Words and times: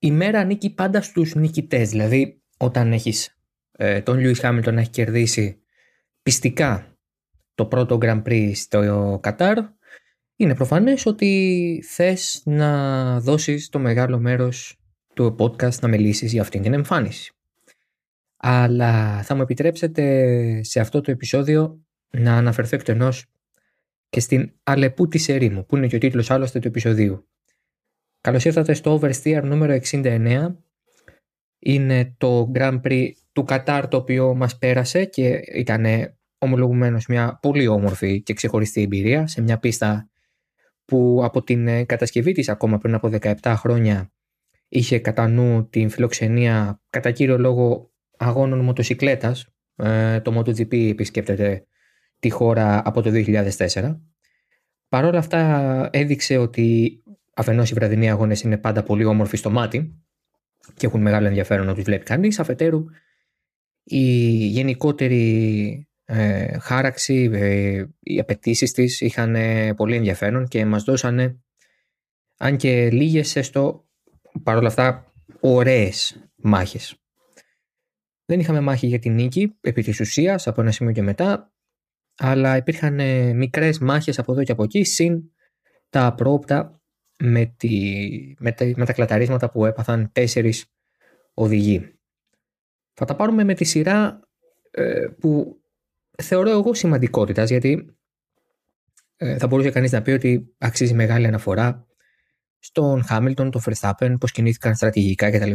η 0.00 0.10
μέρα 0.10 0.38
ανήκει 0.38 0.74
πάντα 0.74 1.02
στους 1.02 1.34
νικητές. 1.34 1.88
Δηλαδή, 1.88 2.42
όταν 2.58 2.92
έχεις 2.92 3.38
ε, 3.72 4.00
τον 4.00 4.18
Λιούις 4.18 4.38
Χάμιλτον 4.38 4.74
να 4.74 4.80
έχει 4.80 4.90
κερδίσει 4.90 5.62
πιστικά 6.22 6.98
το 7.54 7.66
πρώτο 7.66 7.98
Grand 8.00 8.22
Prix 8.22 8.52
στο 8.54 9.18
Κατάρ, 9.22 9.58
είναι 10.36 10.54
προφανές 10.54 11.06
ότι 11.06 11.82
θες 11.86 12.42
να 12.44 13.20
δώσεις 13.20 13.68
το 13.68 13.78
μεγάλο 13.78 14.18
μέρος 14.18 14.80
του 15.14 15.36
podcast 15.38 15.78
να 15.80 15.88
μιλήσεις 15.88 16.32
για 16.32 16.42
αυτήν 16.42 16.62
την 16.62 16.72
εμφάνιση. 16.72 17.32
Αλλά 18.36 19.22
θα 19.22 19.34
μου 19.34 19.42
επιτρέψετε 19.42 20.62
σε 20.62 20.80
αυτό 20.80 21.00
το 21.00 21.10
επεισόδιο 21.10 21.84
να 22.10 22.36
αναφερθώ 22.36 22.76
εκτενώς 22.76 23.26
και 24.08 24.20
στην 24.20 24.52
Αλεπού 24.62 25.08
της 25.08 25.28
ερήμου, 25.28 25.66
που 25.66 25.76
είναι 25.76 25.86
και 25.86 25.96
ο 25.96 25.98
τίτλος 25.98 26.30
άλλωστε 26.30 26.58
του 26.58 26.68
επεισοδίου. 26.68 27.29
Καλώς 28.22 28.44
ήρθατε 28.44 28.74
στο 28.74 29.00
Oversteer 29.00 29.40
νούμερο 29.42 29.78
69. 29.90 30.54
Είναι 31.58 32.14
το 32.18 32.50
Grand 32.54 32.80
Prix 32.80 33.10
του 33.32 33.44
Κατάρ 33.44 33.88
το 33.88 33.96
οποίο 33.96 34.34
μας 34.34 34.58
πέρασε 34.58 35.04
και 35.04 35.28
ήταν 35.54 35.84
ομολογουμένως 36.38 37.06
μια 37.06 37.38
πολύ 37.42 37.66
όμορφη 37.66 38.22
και 38.22 38.34
ξεχωριστή 38.34 38.82
εμπειρία 38.82 39.26
σε 39.26 39.42
μια 39.42 39.58
πίστα 39.58 40.10
που 40.84 41.20
από 41.22 41.42
την 41.42 41.86
κατασκευή 41.86 42.32
της 42.32 42.48
ακόμα 42.48 42.78
πριν 42.78 42.94
από 42.94 43.10
17 43.20 43.34
χρόνια 43.56 44.12
είχε 44.68 44.98
κατά 44.98 45.28
νου 45.28 45.68
την 45.68 45.90
φιλοξενία 45.90 46.82
κατά 46.90 47.10
κύριο 47.10 47.38
λόγο 47.38 47.92
αγώνων 48.16 48.60
μοτοσυκλέτας. 48.60 49.46
Ε, 49.76 50.20
το 50.20 50.38
MotoGP 50.38 50.90
επισκέπτεται 50.90 51.66
τη 52.18 52.30
χώρα 52.30 52.82
από 52.84 53.02
το 53.02 53.10
2004. 53.14 54.00
Παρ' 54.88 55.04
όλα 55.04 55.18
αυτά 55.18 55.88
έδειξε 55.92 56.36
ότι 56.36 57.00
αφενός 57.40 57.70
οι 57.70 57.74
βραδινοί 57.74 58.10
αγώνες 58.10 58.40
είναι 58.40 58.58
πάντα 58.58 58.82
πολύ 58.82 59.04
όμορφοι 59.04 59.36
στο 59.36 59.50
μάτι 59.50 60.02
και 60.74 60.86
έχουν 60.86 61.00
μεγάλο 61.00 61.26
ενδιαφέρον 61.26 61.66
να 61.66 61.74
τους 61.74 61.82
βλέπει 61.84 62.04
κανείς. 62.04 62.38
Αφετέρου 62.38 62.84
η 63.82 64.06
γενικότερη 64.46 65.88
ε, 66.04 66.58
χάραξη, 66.58 67.30
ε, 67.32 67.84
οι 68.00 68.18
απαιτήσεις 68.18 68.72
της 68.72 69.00
είχαν 69.00 69.36
πολύ 69.76 69.96
ενδιαφέρον 69.96 70.48
και 70.48 70.64
μας 70.64 70.84
δώσανε 70.84 71.40
αν 72.36 72.56
και 72.56 72.90
λίγες 72.90 73.36
έστω 73.36 73.88
παρόλα 74.42 74.68
αυτά 74.68 75.12
ωραίες 75.40 76.28
μάχες. 76.36 76.94
Δεν 78.24 78.40
είχαμε 78.40 78.60
μάχη 78.60 78.86
για 78.86 78.98
την 78.98 79.14
νίκη 79.14 79.56
επί 79.60 79.82
της 79.82 80.00
ουσίας 80.00 80.46
από 80.46 80.60
ένα 80.60 80.70
σημείο 80.70 80.92
και 80.92 81.02
μετά 81.02 81.52
αλλά 82.16 82.56
υπήρχαν 82.56 83.00
ε, 83.00 83.32
μικρές 83.32 83.78
μάχες 83.78 84.18
από 84.18 84.32
εδώ 84.32 84.42
και 84.42 84.52
από 84.52 84.62
εκεί 84.62 84.84
συν 84.84 85.22
τα 85.88 86.06
απρόπτα 86.06 86.79
με, 87.20 87.54
τη, 87.56 88.34
με, 88.38 88.52
τα, 88.52 88.72
με 88.76 88.84
τα 88.84 88.92
κλαταρίσματα 88.92 89.50
που 89.50 89.64
έπαθαν 89.64 90.12
τέσσερις 90.12 90.66
οδηγοί. 91.34 91.94
Θα 92.94 93.04
τα 93.04 93.16
πάρουμε 93.16 93.44
με 93.44 93.54
τη 93.54 93.64
σειρά 93.64 94.20
ε, 94.70 95.06
που 95.20 95.60
θεωρώ 96.22 96.50
εγώ 96.50 96.74
σημαντικότητας 96.74 97.50
γιατί 97.50 97.96
ε, 99.16 99.38
θα 99.38 99.46
μπορούσε 99.46 99.70
κανείς 99.70 99.92
να 99.92 100.02
πει 100.02 100.10
ότι 100.10 100.54
αξίζει 100.58 100.94
μεγάλη 100.94 101.26
αναφορά 101.26 101.86
στον 102.58 103.04
Χάμιλτον, 103.04 103.50
τον 103.50 103.60
Verstappen, 103.64 104.16
πώς 104.20 104.32
κινήθηκαν 104.32 104.76
στρατηγικά 104.76 105.30
κτλ. 105.30 105.52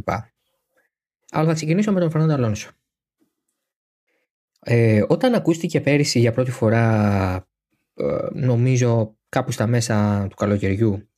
Αλλά 1.32 1.48
θα 1.48 1.54
ξεκινήσω 1.54 1.92
με 1.92 2.00
τον 2.00 2.10
Φερνάντο 2.10 2.34
Αλόνσο. 2.34 2.72
Ε, 4.60 5.04
όταν 5.08 5.34
ακούστηκε 5.34 5.82
πέρυσι 5.82 6.20
για 6.20 6.32
πρώτη 6.32 6.52
φορά, 6.52 7.48
ε, 7.94 8.28
νομίζω 8.34 9.18
κάπου 9.30 9.52
στα 9.52 9.68
μέσα 9.68 10.28
του 10.30 10.36
καλοκαιριού, 10.36 11.10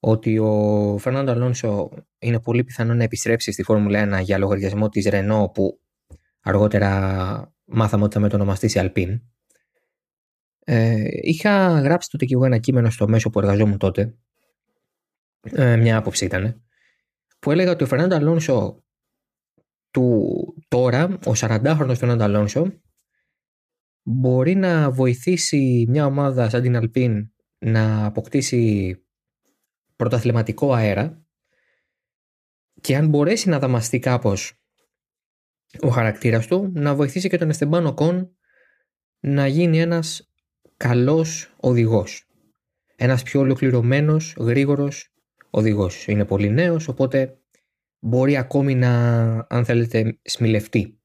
ότι 0.00 0.38
ο 0.38 0.96
Φερνάντο 0.98 1.30
Αλόνσο 1.30 1.90
είναι 2.18 2.40
πολύ 2.40 2.64
πιθανό 2.64 2.94
να 2.94 3.02
επιστρέψει 3.02 3.52
στη 3.52 3.62
Φόρμουλα 3.62 4.20
1 4.20 4.22
για 4.22 4.38
λογαριασμό 4.38 4.88
της 4.88 5.08
Renault 5.10 5.52
που 5.54 5.80
αργότερα 6.40 7.52
μάθαμε 7.64 8.04
ότι 8.04 8.14
θα 8.14 8.20
μετονομαστεί 8.20 8.78
Αλπίν. 8.78 9.22
Ε, 10.64 11.04
είχα 11.10 11.80
γράψει 11.80 12.10
τότε 12.10 12.24
και 12.24 12.34
εγώ 12.34 12.44
ένα 12.44 12.58
κείμενο 12.58 12.90
στο 12.90 13.08
μέσο 13.08 13.30
που 13.30 13.38
εργαζόμουν 13.38 13.78
τότε, 13.78 14.18
ε, 15.40 15.76
μια 15.76 15.96
άποψη 15.96 16.24
ήταν, 16.24 16.62
που 17.38 17.50
έλεγα 17.50 17.70
ότι 17.70 17.84
ο 17.84 17.86
Φερνάντο 17.86 18.14
Αλόνσο 18.14 18.84
του 19.90 20.36
τώρα, 20.68 21.04
ο 21.26 21.32
40χρονος 21.36 21.94
Φερνάντο 21.96 22.24
Αλόνσο, 22.24 22.80
μπορεί 24.02 24.54
να 24.54 24.90
βοηθήσει 24.90 25.86
μια 25.88 26.06
ομάδα 26.06 26.48
σαν 26.48 26.62
την 26.62 26.76
Αλπίν 26.76 27.32
να 27.58 28.04
αποκτήσει 28.04 28.96
πρωταθληματικό 29.98 30.72
αέρα 30.72 31.26
και 32.80 32.96
αν 32.96 33.08
μπορέσει 33.08 33.48
να 33.48 33.58
δαμαστεί 33.58 33.98
κάπως 33.98 34.62
ο 35.80 35.88
χαρακτήρας 35.88 36.46
του, 36.46 36.72
να 36.74 36.94
βοηθήσει 36.94 37.28
και 37.28 37.38
τον 37.38 37.48
Εστεμπάνο 37.48 37.94
Κον 37.94 38.36
να 39.20 39.46
γίνει 39.46 39.80
ένας 39.80 40.32
καλός 40.76 41.54
οδηγός. 41.56 42.26
Ένας 42.96 43.22
πιο 43.22 43.40
ολοκληρωμένος, 43.40 44.34
γρήγορος 44.38 45.14
οδηγός. 45.50 46.06
Είναι 46.06 46.24
πολύ 46.24 46.50
νέος, 46.50 46.88
οπότε 46.88 47.38
μπορεί 47.98 48.36
ακόμη 48.36 48.74
να, 48.74 49.24
αν 49.48 49.64
θέλετε, 49.64 50.18
σμιλευτεί. 50.22 51.00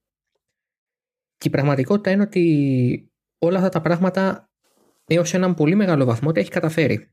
Και 1.37 1.47
η 1.47 1.51
πραγματικότητα 1.51 2.11
είναι 2.11 2.23
ότι 2.23 3.11
όλα 3.37 3.57
αυτά 3.57 3.69
τα 3.69 3.81
πράγματα 3.81 4.51
έως 5.05 5.33
έναν 5.33 5.53
πολύ 5.53 5.75
μεγάλο 5.75 6.05
βαθμό 6.05 6.31
τα 6.31 6.39
έχει 6.39 6.49
καταφέρει. 6.49 7.12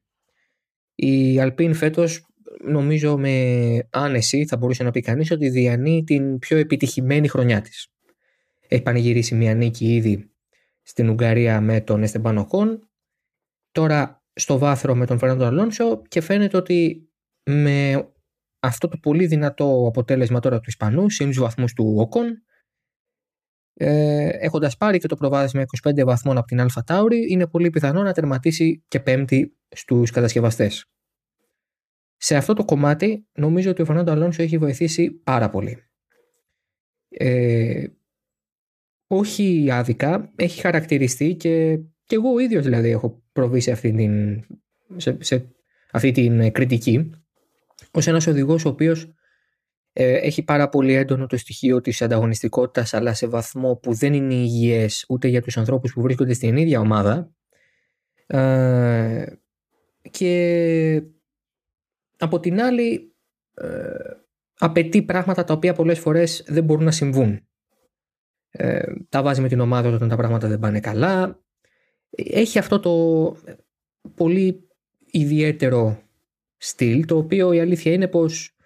Η 0.95 1.41
Αλπίν 1.41 1.75
φέτος 1.75 2.27
νομίζω 2.65 3.19
με 3.19 3.89
άνεση 3.91 4.47
θα 4.47 4.57
μπορούσε 4.57 4.83
να 4.83 4.91
πει 4.91 5.01
κανείς 5.01 5.31
ότι 5.31 5.49
διανύει 5.49 6.05
την 6.05 6.39
πιο 6.39 6.57
επιτυχημένη 6.57 7.29
χρονιά 7.29 7.61
της. 7.61 7.89
Έχει 8.69 8.83
πανηγυρίσει 8.83 9.35
μια 9.35 9.55
νίκη 9.55 9.95
ήδη 9.95 10.31
στην 10.83 11.09
Ουγγαρία 11.09 11.61
με 11.61 11.81
τον 11.81 12.03
Εστεμπάνο 12.03 12.47
Κον, 12.47 12.91
τώρα 13.73 14.25
στο 14.33 14.59
βάθρο 14.59 14.95
με 14.95 15.07
τον 15.07 15.19
Φερνάντο 15.19 15.45
Αλόνσο 15.45 16.03
και 16.09 16.21
φαίνεται 16.21 16.57
ότι 16.57 17.09
με 17.45 18.09
αυτό 18.61 18.89
το 18.89 18.97
πολύ 18.97 19.27
δυνατό 19.27 19.85
αποτέλεσμα 19.89 20.41
τώρα 20.41 20.57
του 20.57 20.69
Ισπανού, 20.69 21.11
σύν 21.11 21.31
του 21.31 21.41
βαθμούς 21.41 21.73
του 21.73 21.95
Οκον, 21.99 22.43
ε, 23.83 24.29
έχοντας 24.29 24.77
πάρει 24.77 24.99
και 24.99 25.09
το 25.09 25.17
προβάδισμα 25.17 25.65
25 25.83 26.05
βαθμών 26.05 26.39
από 26.39 26.47
την 26.47 26.61
Αλφα 26.61 26.85
Τάουρι, 26.85 27.27
είναι 27.29 27.47
πολύ 27.47 27.71
πιθανό 27.71 28.03
να 28.03 28.13
τερματίσει 28.13 28.85
και 28.89 29.01
πέμπτη 29.01 29.57
στους 29.69 30.11
κατασκευαστές. 30.11 30.85
Σε 32.17 32.37
αυτό 32.37 32.55
το 32.55 32.65
κομμάτι 32.65 33.27
νομίζω 33.33 33.71
ότι 33.71 33.83
ο 33.83 33.85
Φερνάντο 33.85 34.11
Αλόνσο 34.13 34.43
έχει 34.43 34.59
βοηθήσει 34.59 35.11
πάρα 35.11 35.51
πολύ. 35.51 35.83
Ε, 37.09 37.87
όχι 39.07 39.69
άδικα, 39.71 40.33
έχει 40.37 40.61
χαρακτηριστεί 40.61 41.35
και, 41.35 41.79
και 42.05 42.15
εγώ 42.15 42.33
ο 42.33 42.39
ίδιος 42.39 42.65
δηλαδή 42.65 42.89
έχω 42.89 43.23
προβεί 43.33 43.61
σε 43.61 43.71
αυτή 43.71 43.93
την, 43.93 44.45
σε, 44.97 45.17
σε 45.21 45.47
αυτή 45.91 46.13
την 46.13 46.53
κριτική 46.53 47.11
ως 47.91 48.07
ένας 48.07 48.27
οδηγός 48.27 48.65
ο 48.65 48.69
οποίος 48.69 49.03
ε, 49.03 49.09
έχει 49.93 50.43
πάρα 50.43 50.69
πολύ 50.69 50.95
έντονο 50.95 51.27
το 51.27 51.37
στοιχείο 51.37 51.81
της 51.81 52.03
ανταγωνιστικότητας 52.03 52.95
αλλά 52.95 53.15
σε 53.15 53.27
βαθμό 53.27 53.77
που 53.77 53.95
δεν 53.95 54.13
είναι 54.15 54.35
υγιές 54.35 55.05
ούτε 55.09 55.29
για 55.29 55.43
τους 55.43 55.57
ανθρώπους 55.57 55.93
που 55.93 56.03
βρίσκονται 56.03 56.33
στην 56.33 56.57
ίδια 56.57 56.81
ομάδα 56.81 57.33
ε, 58.33 59.27
και 60.11 61.03
από 62.19 62.41
την 62.41 62.61
άλλη 62.61 63.15
ε, 63.55 63.67
απαιτεί 64.59 65.03
πράγματα 65.03 65.45
τα 65.45 65.55
οποία 65.55 65.75
πολλές 65.75 65.99
φορές 65.99 66.45
δεν 66.47 66.65
μπορούν 66.65 66.85
να 66.85 66.91
συμβούν. 66.91 67.49
Ε, 68.51 68.83
τα 69.09 69.23
βάζει 69.23 69.41
με 69.41 69.49
την 69.49 69.61
ομάδα 69.61 69.89
όταν 69.89 70.09
τα 70.09 70.17
πράγματα 70.17 70.49
δεν 70.49 70.59
πάνε 70.59 70.81
καλά. 70.81 71.43
Έχει 72.11 72.59
αυτό 72.59 72.81
το 72.81 73.37
πολύ 74.15 74.69
ιδιαίτερο 75.11 76.03
στυλ, 76.57 77.05
το 77.05 77.17
οποίο 77.17 77.53
η 77.53 77.61
αλήθεια 77.61 77.93
είναι 77.93 78.09
πως 78.09 78.57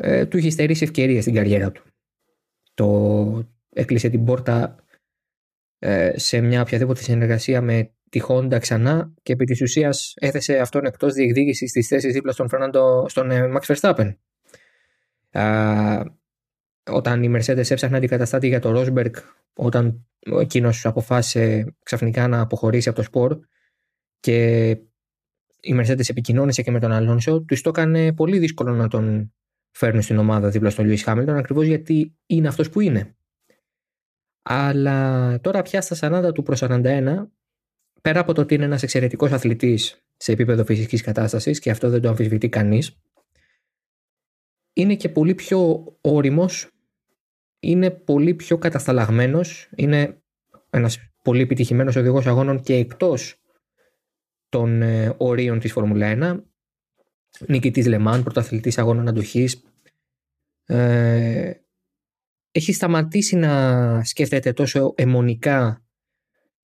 ε, 0.00 0.26
του 0.26 0.36
έχει 0.36 0.50
στερήσει 0.50 0.84
ευκαιρίες 0.84 1.22
στην 1.22 1.34
καριέρα 1.34 1.72
του. 1.72 1.82
Το 2.74 3.48
έκλεισε 3.72 4.08
την 4.08 4.24
πόρτα 4.24 4.84
ε, 5.78 6.12
σε 6.18 6.40
μια 6.40 6.60
οποιαδήποτε 6.60 7.02
συνεργασία 7.02 7.60
με 7.60 7.92
τη 8.10 8.20
Honda 8.28 8.56
ξανά 8.60 9.14
και 9.22 9.32
επί 9.32 9.44
της 9.44 9.60
ουσίας 9.60 10.14
έθεσε 10.16 10.58
αυτόν 10.58 10.84
εκτός 10.84 11.14
διεκδίκησης 11.14 11.72
της 11.72 11.86
θέσης 11.86 12.12
δίπλα 12.12 12.32
στον, 12.32 12.48
Φερνάντο, 12.48 13.08
στον 13.08 13.30
ε, 13.30 13.50
Max 13.54 13.74
Verstappen. 13.74 14.14
όταν 16.90 17.22
η 17.22 17.32
Mercedes 17.36 17.70
έψαχνε 17.70 17.96
αντικαταστάτη 17.96 18.48
για 18.48 18.60
το 18.60 18.80
Rosberg 18.80 19.10
όταν 19.54 20.06
εκείνος 20.40 20.86
αποφάσισε 20.86 21.76
ξαφνικά 21.82 22.28
να 22.28 22.40
αποχωρήσει 22.40 22.88
από 22.88 22.98
το 22.98 23.04
σπορ 23.04 23.38
και 24.20 24.68
η 25.60 25.80
Mercedes 25.80 26.08
επικοινώνησε 26.08 26.62
και 26.62 26.70
με 26.70 26.80
τον 26.80 26.92
Αλόνσο, 26.92 27.40
τους 27.40 27.60
το 27.60 27.68
έκανε 27.68 28.12
πολύ 28.12 28.38
δύσκολο 28.38 28.74
να 28.74 28.88
τον 28.88 29.32
φέρουν 29.78 30.02
στην 30.02 30.18
ομάδα 30.18 30.48
δίπλα 30.48 30.70
στον 30.70 30.84
Λιούι 30.84 30.96
Χάμιλτον, 30.96 31.36
ακριβώς 31.36 31.66
γιατί 31.66 32.16
είναι 32.26 32.48
αυτός 32.48 32.70
που 32.70 32.80
είναι. 32.80 33.16
Αλλά 34.42 35.40
τώρα 35.40 35.62
πια 35.62 35.80
στα 35.80 36.28
40 36.28 36.34
του 36.34 36.42
προς 36.42 36.62
41, 36.62 37.30
πέρα 38.02 38.20
από 38.20 38.32
το 38.32 38.40
ότι 38.40 38.54
είναι 38.54 38.64
ένας 38.64 38.82
εξαιρετικός 38.82 39.32
αθλητής 39.32 40.04
σε 40.16 40.32
επίπεδο 40.32 40.64
φυσικής 40.64 41.02
κατάστασης 41.02 41.58
και 41.58 41.70
αυτό 41.70 41.90
δεν 41.90 42.00
το 42.00 42.08
αμφισβητεί 42.08 42.48
κανείς, 42.48 43.00
είναι 44.72 44.94
και 44.94 45.08
πολύ 45.08 45.34
πιο 45.34 45.84
όριμος, 46.00 46.70
είναι 47.60 47.90
πολύ 47.90 48.34
πιο 48.34 48.58
κατασταλαγμένος, 48.58 49.70
είναι 49.76 50.22
ένας 50.70 50.98
πολύ 51.22 51.40
επιτυχημένος 51.40 51.96
οδηγός 51.96 52.26
αγώνων 52.26 52.60
και 52.60 52.74
εκτός 52.74 53.42
των 54.48 54.82
ε, 54.82 55.14
ορίων 55.16 55.58
της 55.58 55.72
Φόρμουλα 55.72 56.06
1, 56.06 56.42
νικητής 57.46 57.86
Λεμάν, 57.86 58.22
πρωταθλητής 58.22 58.78
αγώνων 58.78 59.08
αντοχής, 59.08 59.67
ε, 60.68 61.52
έχει 62.50 62.72
σταματήσει 62.72 63.36
να 63.36 64.04
σκέφτεται 64.04 64.52
τόσο 64.52 64.92
αιμονικά 64.96 65.84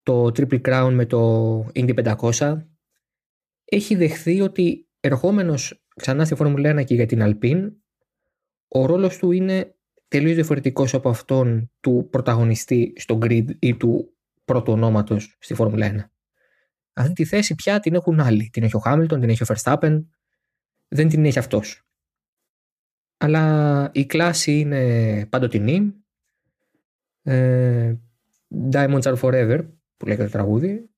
το 0.03 0.25
Triple 0.25 0.61
Crown 0.61 0.91
με 0.93 1.07
το 1.07 1.59
Indy 1.75 2.15
500. 2.17 2.57
Έχει 3.65 3.95
δεχθεί 3.95 4.41
ότι 4.41 4.89
ερχόμενος 5.01 5.85
ξανά 5.97 6.25
στη 6.25 6.35
Φόρμουλα 6.35 6.81
1 6.81 6.85
και 6.85 6.95
για 6.95 7.07
την 7.07 7.21
Alpine, 7.23 7.73
ο 8.69 8.87
ρόλος 8.87 9.19
του 9.19 9.33
είναι 9.33 9.77
τελείως 10.09 10.35
διαφορετικός 10.35 10.95
από 10.95 11.09
αυτόν 11.09 11.71
του 11.81 12.09
πρωταγωνιστή 12.11 12.93
στο 12.97 13.19
grid 13.23 13.47
ή 13.59 13.77
του 13.77 14.17
πρώτου 14.45 14.73
ονόματος 14.73 15.37
στη 15.41 15.55
Φόρμουλα 15.55 15.93
1. 15.93 16.11
Αυτή 16.93 17.13
τη 17.13 17.25
θέση 17.25 17.55
πια 17.55 17.81
την 17.81 17.95
έχουν 17.95 18.21
άλλοι. 18.21 18.49
Την 18.53 18.63
έχει 18.63 18.77
ο 18.77 18.79
Χάμιλτον, 18.79 19.21
την 19.21 19.29
έχει 19.29 19.43
ο 19.43 19.47
Verstappen, 19.49 20.05
δεν 20.89 21.09
την 21.09 21.25
έχει 21.25 21.39
αυτός. 21.39 21.87
Αλλά 23.25 23.91
η 23.93 24.07
κλάση 24.07 24.59
είναι 24.59 25.27
πάντοτινή. 25.27 25.95
Ε, 27.23 27.95
Diamonds 28.73 29.03
are 29.03 29.19
forever, 29.19 29.67
που 29.97 30.07
λέγεται 30.07 30.25
το 30.25 30.31
τραγούδι. 30.31 30.91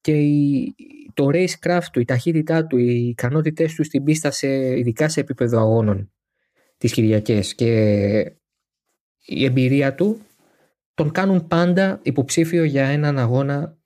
Και 0.00 0.12
η, 0.20 0.74
το 1.14 1.28
racecraft 1.32 1.84
του, 1.92 2.00
η 2.00 2.04
ταχύτητά 2.04 2.66
του, 2.66 2.76
οι 2.76 3.08
ικανότητές 3.08 3.74
του 3.74 3.84
στην 3.84 4.04
πίστα, 4.04 4.30
σε, 4.30 4.78
ειδικά 4.78 5.08
σε 5.08 5.20
επίπεδο 5.20 5.58
αγώνων 5.58 6.12
τις 6.76 6.92
Κυριακές 6.92 7.54
και 7.54 7.72
η 9.24 9.44
εμπειρία 9.44 9.94
του 9.94 10.20
τον 10.94 11.10
κάνουν 11.10 11.46
πάντα 11.46 12.00
υποψήφιο 12.02 12.64
για 12.64 12.86
έναν 12.86 13.18
αγώνα 13.18 13.78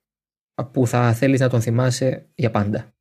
που 0.71 0.87
θα 0.87 1.13
θέλεις 1.13 1.39
να 1.39 1.49
τον 1.49 1.61
θυμάσαι 1.61 2.29
για 2.35 2.51
πάντα. 2.51 2.93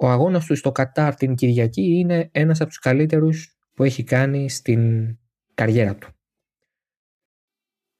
Ο 0.00 0.08
αγώνας 0.08 0.46
του 0.46 0.56
στο 0.56 0.72
Κατάρ 0.72 1.14
την 1.14 1.34
Κυριακή 1.34 1.98
είναι 1.98 2.28
ένας 2.32 2.60
από 2.60 2.68
τους 2.68 2.78
καλύτερους 2.78 3.58
που 3.74 3.84
έχει 3.84 4.04
κάνει 4.04 4.50
στην 4.50 5.14
καριέρα 5.54 5.96
του. 5.96 6.08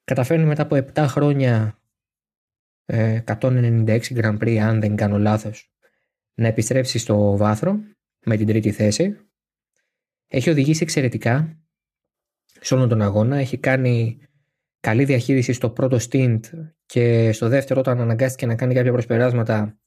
Καταφέρνει 0.03 0.45
μετά 0.45 0.61
από 0.61 0.75
7 0.93 1.05
χρόνια 1.07 1.79
196 2.85 2.85
ε, 2.85 3.21
Grand 4.09 4.37
Prix 4.37 4.55
αν 4.55 4.79
δεν 4.79 4.95
κάνω 4.95 5.17
λάθος 5.17 5.73
να 6.33 6.47
επιστρέψει 6.47 6.97
στο 6.97 7.37
βάθρο 7.37 7.79
με 8.25 8.37
την 8.37 8.47
τρίτη 8.47 8.71
θέση. 8.71 9.17
Έχει 10.27 10.49
οδηγήσει 10.49 10.83
εξαιρετικά 10.83 11.59
σε 12.45 12.73
όλον 12.73 12.89
τον 12.89 13.01
αγώνα. 13.01 13.37
Έχει 13.37 13.57
κάνει 13.57 14.19
καλή 14.79 15.05
διαχείριση 15.05 15.53
στο 15.53 15.69
πρώτο 15.69 15.97
stint 16.09 16.39
και 16.85 17.31
στο 17.31 17.47
δεύτερο 17.47 17.79
όταν 17.79 17.99
αναγκάστηκε 17.99 18.45
να 18.45 18.55
κάνει 18.55 18.73
κάποια 18.73 18.91
προσπεράσματα 18.91 19.79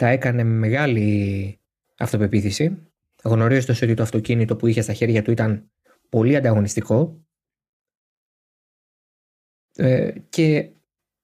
τα 0.00 0.08
έκανε 0.08 0.44
με 0.44 0.54
μεγάλη 0.54 1.60
αυτοπεποίθηση, 1.98 2.92
γνωρίζοντας 3.24 3.82
ότι 3.82 3.94
το 3.94 4.02
αυτοκίνητο 4.02 4.56
που 4.56 4.66
είχε 4.66 4.80
στα 4.80 4.92
χέρια 4.92 5.22
του 5.22 5.30
ήταν 5.30 5.70
πολύ 6.08 6.36
ανταγωνιστικό. 6.36 7.24
Ε, 9.76 10.12
και 10.28 10.72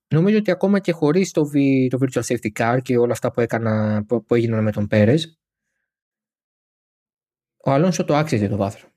νομίζω 0.09 0.39
ότι 0.39 0.51
ακόμα 0.51 0.81
και 0.81 0.93
χωρίς 0.93 1.31
το, 1.31 1.43
το 1.89 1.99
Virtual 2.01 2.23
Safety 2.23 2.53
Car 2.53 2.79
και 2.83 2.97
όλα 2.97 3.13
αυτά 3.13 3.31
που, 3.31 3.41
έκανα, 3.41 4.05
που, 4.09 4.25
που 4.25 4.35
έγιναν 4.35 4.63
με 4.63 4.73
τον 4.73 4.87
Πέρες, 4.87 5.39
ο 7.65 7.71
Αλόνσο 7.71 8.05
το 8.05 8.15
άξιζε 8.15 8.49
το 8.49 8.57
βάθρο. 8.57 8.89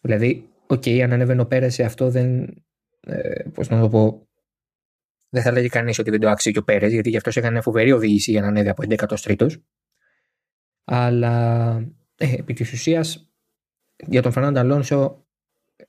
Δηλαδή, 0.00 0.48
OK, 0.66 0.82
okay, 0.84 1.00
αν 1.00 1.12
ανέβαινε 1.12 1.40
ο 1.40 1.46
Πέρες 1.46 1.74
σε 1.74 1.84
αυτό 1.84 2.10
δεν, 2.10 2.56
ε, 3.00 3.42
πώς 3.54 3.68
να 3.68 3.80
το 3.80 3.88
πω, 3.88 4.27
δεν 5.28 5.42
θα 5.42 5.52
λέγει 5.52 5.68
κανείς 5.68 5.98
ότι 5.98 6.10
δεν 6.10 6.20
το 6.20 6.28
άξιζε 6.28 6.52
και 6.52 6.58
ο 6.58 6.62
Πέρες, 6.62 6.92
γιατί 6.92 7.08
γι' 7.10 7.16
αυτός 7.16 7.36
έκανε 7.36 7.60
φοβερή 7.60 7.92
οδήγηση 7.92 8.30
για 8.30 8.40
να 8.40 8.46
ανέβει 8.46 8.68
από 8.68 8.82
11ο-τρίτο. 8.88 9.46
Αλλά 10.84 11.74
ε, 12.16 12.34
επί 12.34 12.52
της 12.52 12.72
ουσίας 12.72 13.30
για 13.96 14.22
τον 14.22 14.32
Φερνάντο 14.32 14.58
Αλόνσο 14.58 15.26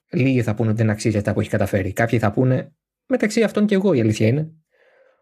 λίγοι 0.09 0.41
θα 0.41 0.55
πούνε 0.55 0.69
ότι 0.69 0.77
δεν 0.77 0.89
αξίζει 0.89 1.17
αυτά 1.17 1.33
που 1.33 1.39
έχει 1.39 1.49
καταφέρει. 1.49 1.93
Κάποιοι 1.93 2.19
θα 2.19 2.31
πούνε, 2.31 2.73
μεταξύ 3.05 3.43
αυτών 3.43 3.65
και 3.65 3.75
εγώ 3.75 3.93
η 3.93 3.99
αλήθεια 3.99 4.27
είναι, 4.27 4.51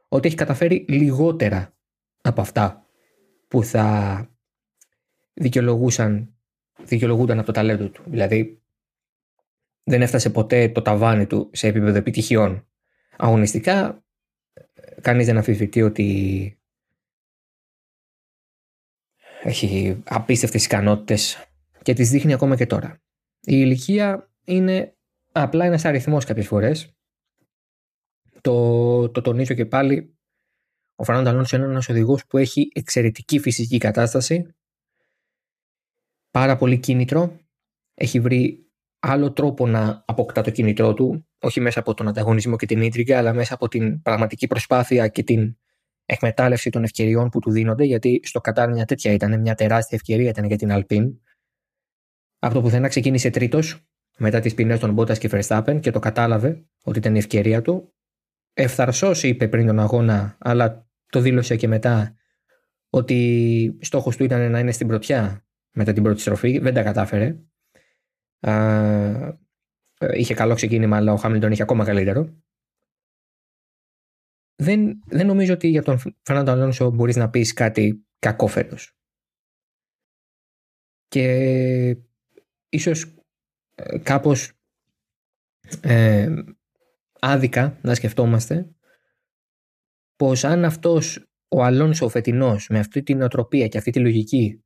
ότι 0.07 0.27
έχει 0.27 0.37
καταφέρει 0.37 0.85
λιγότερα 0.89 1.75
από 2.21 2.41
αυτά 2.41 2.85
που 3.47 3.63
θα 3.63 4.29
δικαιολογούσαν, 5.33 6.35
δικαιολογούνταν 6.83 7.37
από 7.37 7.45
το 7.45 7.53
ταλέντο 7.53 7.89
του. 7.89 8.03
Δηλαδή, 8.05 8.61
δεν 9.83 10.01
έφτασε 10.01 10.29
ποτέ 10.29 10.69
το 10.69 10.81
ταβάνι 10.81 11.25
του 11.25 11.49
σε 11.53 11.67
επίπεδο 11.67 11.97
επιτυχιών 11.97 12.67
αγωνιστικά 13.17 14.05
κανείς 15.01 15.25
δεν 15.25 15.37
αφισβητεί 15.37 15.81
ότι 15.81 16.59
έχει 19.43 20.01
απίστευτες 20.05 20.65
ικανότητες 20.65 21.47
και 21.81 21.93
τις 21.93 22.09
δείχνει 22.09 22.33
ακόμα 22.33 22.55
και 22.55 22.65
τώρα. 22.65 23.01
Η 23.39 23.55
ηλικία 23.55 24.31
είναι 24.43 24.97
απλά 25.31 25.65
ένας 25.65 25.85
αριθμός 25.85 26.25
κάποιες 26.25 26.47
φορές. 26.47 26.95
Το, 28.41 29.09
το 29.09 29.21
τονίζω 29.21 29.53
και 29.53 29.65
πάλι. 29.65 30.17
Ο 30.95 31.03
Φερνάντο 31.03 31.29
Αλόνσο 31.29 31.55
είναι 31.55 31.65
ένας 31.65 31.89
οδηγός 31.89 32.25
που 32.25 32.37
έχει 32.37 32.71
εξαιρετική 32.73 33.39
φυσική 33.39 33.77
κατάσταση. 33.77 34.55
Πάρα 36.31 36.57
πολύ 36.57 36.79
κίνητρο. 36.79 37.39
Έχει 37.93 38.19
βρει 38.19 38.71
άλλο 38.99 39.33
τρόπο 39.33 39.67
να 39.67 40.03
αποκτά 40.07 40.41
το 40.41 40.51
κίνητρό 40.51 40.93
του, 40.93 41.26
όχι 41.39 41.59
μέσα 41.59 41.79
από 41.79 41.93
τον 41.93 42.07
ανταγωνισμό 42.07 42.55
και 42.55 42.65
την 42.65 42.81
ίντριγκα, 42.81 43.17
αλλά 43.17 43.33
μέσα 43.33 43.53
από 43.53 43.67
την 43.67 44.01
πραγματική 44.01 44.47
προσπάθεια 44.47 45.07
και 45.07 45.23
την 45.23 45.57
εκμετάλλευση 46.05 46.69
των 46.69 46.83
ευκαιριών 46.83 47.29
που 47.29 47.39
του 47.39 47.51
δίνονται, 47.51 47.83
γιατί 47.83 48.19
στο 48.23 48.41
Κατάρ 48.41 48.69
μια 48.69 48.85
τέτοια 48.85 49.11
ήταν, 49.11 49.39
μια 49.39 49.55
τεράστια 49.55 49.97
ευκαιρία 49.97 50.29
ήταν 50.29 50.45
για 50.45 50.57
την 50.57 50.71
Αλπίν. 50.71 51.19
Από 52.39 52.53
το 52.53 52.61
πουθενά 52.61 52.87
ξεκίνησε 52.87 53.29
τρίτος, 53.29 53.87
μετά 54.17 54.39
τις 54.39 54.53
ποινές 54.53 54.79
των 54.79 54.93
Μπότας 54.93 55.17
και 55.17 55.29
Verstappen 55.31 55.79
και 55.81 55.91
το 55.91 55.99
κατάλαβε 55.99 56.65
ότι 56.83 56.97
ήταν 56.97 57.15
η 57.15 57.17
ευκαιρία 57.17 57.61
του. 57.61 57.93
Ευθαρσός 58.53 59.23
είπε 59.23 59.47
πριν 59.47 59.67
τον 59.67 59.79
αγώνα, 59.79 60.37
αλλά 60.39 60.87
το 61.09 61.19
δήλωσε 61.19 61.55
και 61.55 61.67
μετά 61.67 62.15
ότι 62.89 63.77
στόχος 63.81 64.17
του 64.17 64.23
ήταν 64.23 64.51
να 64.51 64.59
είναι 64.59 64.71
στην 64.71 64.87
πρωτιά 64.87 65.45
μετά 65.71 65.93
την 65.93 66.03
πρώτη 66.03 66.21
στροφή. 66.21 66.59
Δεν 66.59 66.73
τα 66.73 66.83
κατάφερε. 66.83 67.35
Ε, 68.39 69.31
είχε 70.13 70.33
καλό 70.33 70.55
ξεκίνημα, 70.55 70.97
αλλά 70.97 71.13
ο 71.13 71.15
Χάμιλτον 71.15 71.51
είχε 71.51 71.61
ακόμα 71.61 71.85
καλύτερο. 71.85 72.41
Δεν, 74.55 75.03
δεν 75.05 75.25
νομίζω 75.25 75.53
ότι 75.53 75.67
για 75.67 75.83
τον 75.83 75.99
Φερνάντο 76.21 76.51
Αλόνσο 76.51 76.89
μπορείς 76.89 77.15
να 77.15 77.29
πεις 77.29 77.53
κάτι 77.53 78.05
κακό 78.19 78.47
φέτος. 78.47 78.95
Και 81.07 81.97
ίσως 82.69 83.15
ε, 83.75 83.97
κάπως 83.97 84.51
ε, 85.81 86.33
άδικα 87.19 87.79
να 87.81 87.95
σκεφτόμαστε 87.95 88.75
πως 90.15 90.43
αν 90.43 90.65
αυτός 90.65 91.27
ο 91.47 91.63
Αλόνσο 91.63 92.05
ο 92.05 92.09
φετινός 92.09 92.67
με 92.69 92.79
αυτή 92.79 93.03
την 93.03 93.21
οτροπία 93.21 93.67
και 93.67 93.77
αυτή 93.77 93.91
τη 93.91 93.99
λογική 93.99 94.63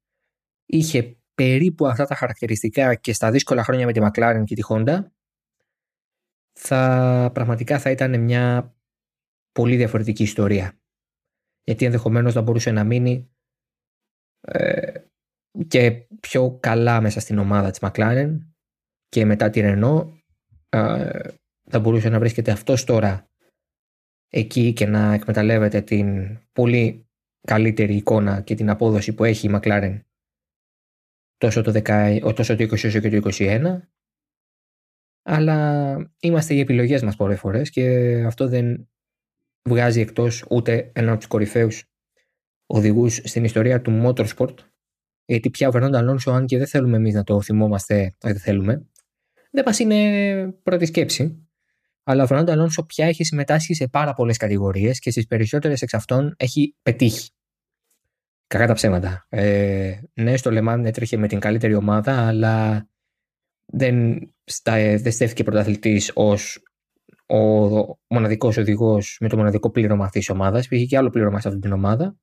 είχε 0.66 1.18
περίπου 1.34 1.88
αυτά 1.88 2.06
τα 2.06 2.16
χαρακτηριστικά 2.16 2.96
και 2.96 3.14
στα 3.14 3.32
δύσκολα 3.32 3.64
χρόνια 3.64 3.86
με 3.86 3.92
τη 3.92 4.00
McLaren 4.04 4.44
και 4.46 4.56
τη 4.56 4.62
Honda 4.70 5.00
θα 6.60 7.30
πραγματικά 7.34 7.80
θα 7.80 7.92
ήταν 7.92 8.20
μια 8.20 8.76
πολύ 9.52 9.76
διαφορετική 9.76 10.24
ιστορία. 10.24 10.80
Γιατί 11.64 11.86
ενδεχομένως 11.86 12.34
θα 12.34 12.42
μπορούσε 12.42 12.72
να 12.72 12.84
μείνει 12.84 13.32
ε, 14.42 15.02
και 15.68 16.08
πιο 16.20 16.58
καλά 16.60 17.02
μέσα 17.02 17.20
στην 17.20 17.38
ομάδα 17.38 17.70
της 17.70 17.80
McLaren 17.82 18.38
και 19.08 19.26
μετά 19.26 19.50
τη 19.50 19.62
Renault 19.64 20.08
ε, 20.70 21.30
θα 21.70 21.80
μπορούσε 21.80 22.10
να 22.10 22.20
βρίσκεται 22.20 22.52
αυτός 22.52 22.84
τώρα 22.84 23.30
εκεί 24.28 24.74
και 24.74 24.86
να 24.86 25.14
εκμεταλλεύεται 25.14 25.82
την 25.82 26.40
πολύ 26.52 27.06
καλύτερη 27.48 27.96
εικόνα 27.96 28.42
και 28.42 28.56
την 28.56 28.70
απόδοση 28.70 29.14
που 29.14 29.24
έχει 29.24 29.48
η 29.48 29.52
McLaren 29.54 30.02
τόσο 31.38 31.62
το, 31.62 31.72
10, 31.76 32.34
τόσο 32.36 32.56
το 32.56 32.64
20 32.64 32.74
όσο 32.74 33.00
και 33.00 33.20
το 33.20 33.30
21 33.32 33.80
αλλά 35.22 35.96
είμαστε 36.20 36.54
οι 36.54 36.60
επιλογές 36.60 37.04
μας 37.04 37.16
πολλές 37.16 37.40
φορές 37.40 37.70
και 37.70 38.14
αυτό 38.26 38.48
δεν 38.48 38.90
βγάζει 39.64 40.02
εκτός 40.02 40.46
ούτε 40.50 40.92
έναν 40.94 41.10
από 41.10 41.18
τους 41.18 41.28
κορυφαίους 41.28 41.84
οδηγούς 42.66 43.16
στην 43.24 43.44
ιστορία 43.44 43.82
του 43.82 44.02
motorsport 44.06 44.56
γιατί 45.26 45.50
πια 45.50 45.68
ο 45.68 45.72
Φερνόντα 45.72 45.98
Αλόνσο 45.98 46.32
αν 46.32 46.46
και 46.46 46.58
δεν 46.58 46.68
θέλουμε 46.68 46.98
εμείς 46.98 47.14
να 47.14 47.24
το 47.24 47.42
θυμόμαστε 47.42 48.16
δεν 48.20 48.40
θέλουμε 48.40 48.86
δεν 49.52 49.64
μας 49.66 49.80
είναι 49.80 50.52
πρώτη 50.64 50.86
σκέψη 50.86 51.48
αλλά 52.04 52.24
ο 52.24 52.28
Φερνόντα 52.28 52.52
Αλόνσο 52.52 52.86
πια 52.86 53.06
έχει 53.06 53.24
συμμετάσχει 53.24 53.74
σε 53.74 53.88
πάρα 53.88 54.14
πολλές 54.14 54.38
κατηγορίες 54.38 55.00
και 55.00 55.12
στις 55.12 55.28
περισσότερες 55.28 55.82
εξ 55.82 55.94
αυτών 55.94 56.34
έχει 56.38 56.76
πετύχει 56.82 57.30
κακά 58.52 58.68
τα 58.68 58.74
ψέματα. 58.74 59.26
Ε, 59.30 60.00
ναι, 60.14 60.38
στο 60.38 60.52
Λεμάν 60.52 60.86
έτρεχε 60.86 61.18
με 61.18 61.28
την 61.28 61.40
καλύτερη 61.40 61.76
ομάδα, 61.76 62.28
αλλά 62.28 62.88
δεν, 63.72 64.20
στα, 64.44 64.74
δεν 64.98 65.12
στέφθηκε 65.12 65.44
πρωταθλητής 65.44 66.12
ως 66.14 66.64
ο 67.28 67.38
μοναδικός 68.08 68.58
οδηγός 68.58 69.18
με 69.20 69.30
το 69.30 69.38
μοναδικό 69.38 69.70
πλήρωμα 69.70 70.06
αυτής 70.06 70.26
της 70.26 70.36
ομάδας. 70.36 70.66
Υπήρχε 70.66 70.86
και 70.86 70.98
άλλο 70.98 71.10
πλήρωμα 71.10 71.40
σε 71.40 71.48
αυτή 71.48 71.60
την 71.60 71.72
ομάδα 71.72 72.18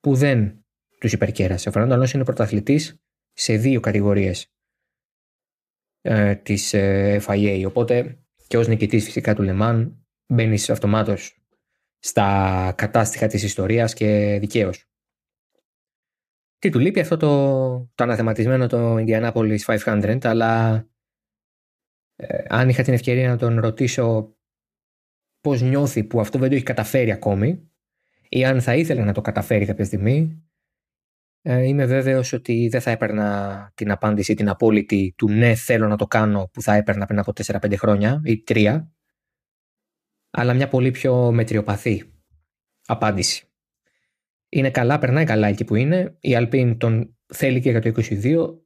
που 0.00 0.14
δεν 0.14 0.64
τους 1.00 1.12
υπερκέρασε. 1.12 1.68
Ο 1.68 1.72
Φερνάντο 1.72 1.94
Αλόνσο 1.94 2.16
είναι 2.16 2.24
πρωταθλητής 2.24 3.00
σε 3.32 3.56
δύο 3.56 3.80
κατηγορίες 3.80 4.52
ε, 6.00 6.34
της 6.34 6.74
ε, 6.74 7.20
FIA. 7.26 7.64
Οπότε 7.66 8.18
και 8.46 8.58
ως 8.58 8.68
νικητής 8.68 9.04
φυσικά 9.04 9.34
του 9.34 9.42
Λεμάν 9.42 10.06
μπαίνεις 10.26 10.70
αυτομάτως 10.70 11.38
στα 11.98 12.72
κατάστοιχα 12.76 13.26
της 13.26 13.42
ιστορίας 13.42 13.94
και 13.94 14.36
δικαίως. 14.40 14.88
Τι 16.58 16.70
του 16.70 16.78
λείπει 16.78 17.00
αυτό 17.00 17.16
το, 17.16 17.28
το 17.94 18.04
αναθεματισμένο 18.04 18.66
το 18.66 18.96
Indianapolis 18.98 19.58
500, 19.58 20.18
αλλά 20.22 20.84
ε, 22.16 22.44
αν 22.48 22.68
είχα 22.68 22.82
την 22.82 22.94
ευκαιρία 22.94 23.28
να 23.28 23.36
τον 23.36 23.60
ρωτήσω 23.60 24.36
πώς 25.40 25.60
νιώθει 25.62 26.04
που 26.04 26.20
αυτό 26.20 26.38
δεν 26.38 26.48
το 26.48 26.54
έχει 26.54 26.64
καταφέρει 26.64 27.12
ακόμη 27.12 27.70
ή 28.28 28.44
αν 28.44 28.60
θα 28.60 28.74
ήθελε 28.74 29.04
να 29.04 29.12
το 29.12 29.20
καταφέρει 29.20 29.66
κάποια 29.66 29.84
στιγμή, 29.84 30.46
ε, 31.42 31.62
είμαι 31.62 31.86
βέβαιος 31.86 32.32
ότι 32.32 32.68
δεν 32.68 32.80
θα 32.80 32.90
έπαιρνα 32.90 33.70
την 33.74 33.90
απάντηση 33.90 34.34
την 34.34 34.48
απόλυτη 34.48 35.14
του 35.16 35.30
ναι 35.30 35.54
θέλω 35.54 35.88
να 35.88 35.96
το 35.96 36.06
κάνω 36.06 36.50
που 36.52 36.62
θα 36.62 36.74
έπαιρνα 36.74 37.06
πριν 37.06 37.18
από 37.18 37.32
4-5 37.44 37.74
χρόνια 37.76 38.20
ή 38.24 38.44
3 38.48 38.86
αλλά 40.30 40.54
μια 40.54 40.68
πολύ 40.68 40.90
πιο 40.90 41.32
μετριοπαθή 41.32 42.12
απάντηση. 42.86 43.46
Είναι 44.56 44.70
καλά, 44.70 44.98
περνάει 44.98 45.24
καλά 45.24 45.46
εκεί 45.46 45.64
που 45.64 45.74
είναι. 45.74 46.16
Η 46.20 46.30
Alpine 46.36 46.76
τον 46.78 47.16
θέλει 47.26 47.60
και 47.60 47.70
για 47.70 47.80
το 47.80 47.92
22. 48.08 48.58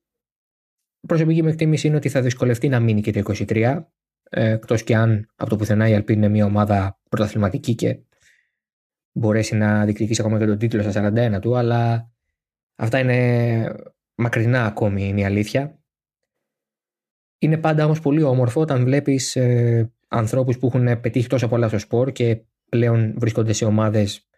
Προσωπική 1.06 1.42
μου 1.42 1.48
εκτίμηση 1.48 1.86
είναι 1.86 1.96
ότι 1.96 2.08
θα 2.08 2.22
δυσκολευτεί 2.22 2.68
να 2.68 2.80
μείνει 2.80 3.00
και 3.00 3.22
το 3.22 3.32
23. 3.36 3.82
Ε, 4.30 4.50
Εκτός 4.50 4.82
και 4.82 4.96
αν 4.96 5.30
από 5.36 5.50
το 5.50 5.56
πουθενά 5.56 5.88
η 5.88 5.96
Alpine 5.98 6.10
είναι 6.10 6.28
μια 6.28 6.44
ομάδα 6.44 7.00
πρωταθληματική 7.08 7.74
και 7.74 7.98
μπορέσει 9.12 9.56
να 9.56 9.84
διεκδικήσει 9.84 10.20
ακόμα 10.20 10.38
και 10.38 10.46
τον 10.46 10.58
τίτλο 10.58 10.82
στα 10.82 11.12
41 11.36 11.40
του, 11.40 11.56
αλλά 11.56 12.10
αυτά 12.76 12.98
είναι 12.98 13.74
μακρινά 14.14 14.64
ακόμη 14.64 15.08
είναι 15.08 15.20
η 15.20 15.24
αλήθεια. 15.24 15.78
Είναι 17.38 17.58
πάντα 17.58 17.84
όμως 17.84 18.00
πολύ 18.00 18.22
όμορφο 18.22 18.60
όταν 18.60 18.84
βλέπεις 18.84 19.36
ε, 19.36 19.92
ανθρώπους 20.08 20.58
που 20.58 20.66
έχουν 20.66 21.00
πετύχει 21.00 21.28
τόσο 21.28 21.48
πολλά 21.48 21.68
στο 21.68 21.78
σπορ 21.78 22.12
και 22.12 22.42
πλέον 22.68 23.14
βρίσκονται 23.18 23.52
σε 23.52 23.64
ομάδες 23.64 24.29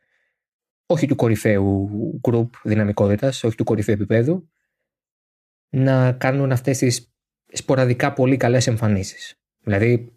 όχι 0.92 1.06
του 1.06 1.14
κορυφαίου 1.16 1.90
group 2.28 2.48
δυναμικότητας, 2.62 3.44
όχι 3.44 3.56
του 3.56 3.64
κορυφαίου 3.64 3.94
επίπεδου, 3.94 4.48
να 5.68 6.12
κάνουν 6.12 6.52
αυτές 6.52 6.78
τις 6.78 7.14
σποραδικά 7.52 8.12
πολύ 8.12 8.36
καλές 8.36 8.66
εμφανίσεις. 8.66 9.40
Δηλαδή, 9.60 10.16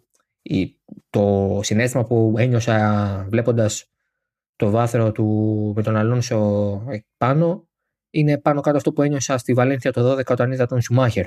το 1.10 1.58
συνέστημα 1.62 2.04
που 2.04 2.34
ένιωσα 2.38 3.26
βλέποντας 3.28 3.90
το 4.56 4.70
βάθρο 4.70 5.12
του 5.12 5.72
με 5.76 5.82
τον 5.82 5.96
Αλόνσο 5.96 6.82
πάνω 7.16 7.68
είναι 8.10 8.38
πάνω 8.38 8.60
κάτω 8.60 8.76
αυτό 8.76 8.92
που 8.92 9.02
ένιωσα 9.02 9.38
στη 9.38 9.52
Βαλένθια 9.52 9.92
το 9.92 10.12
12 10.12 10.26
όταν 10.26 10.52
είδα 10.52 10.66
τον 10.66 10.80
Σουμάχερ 10.80 11.26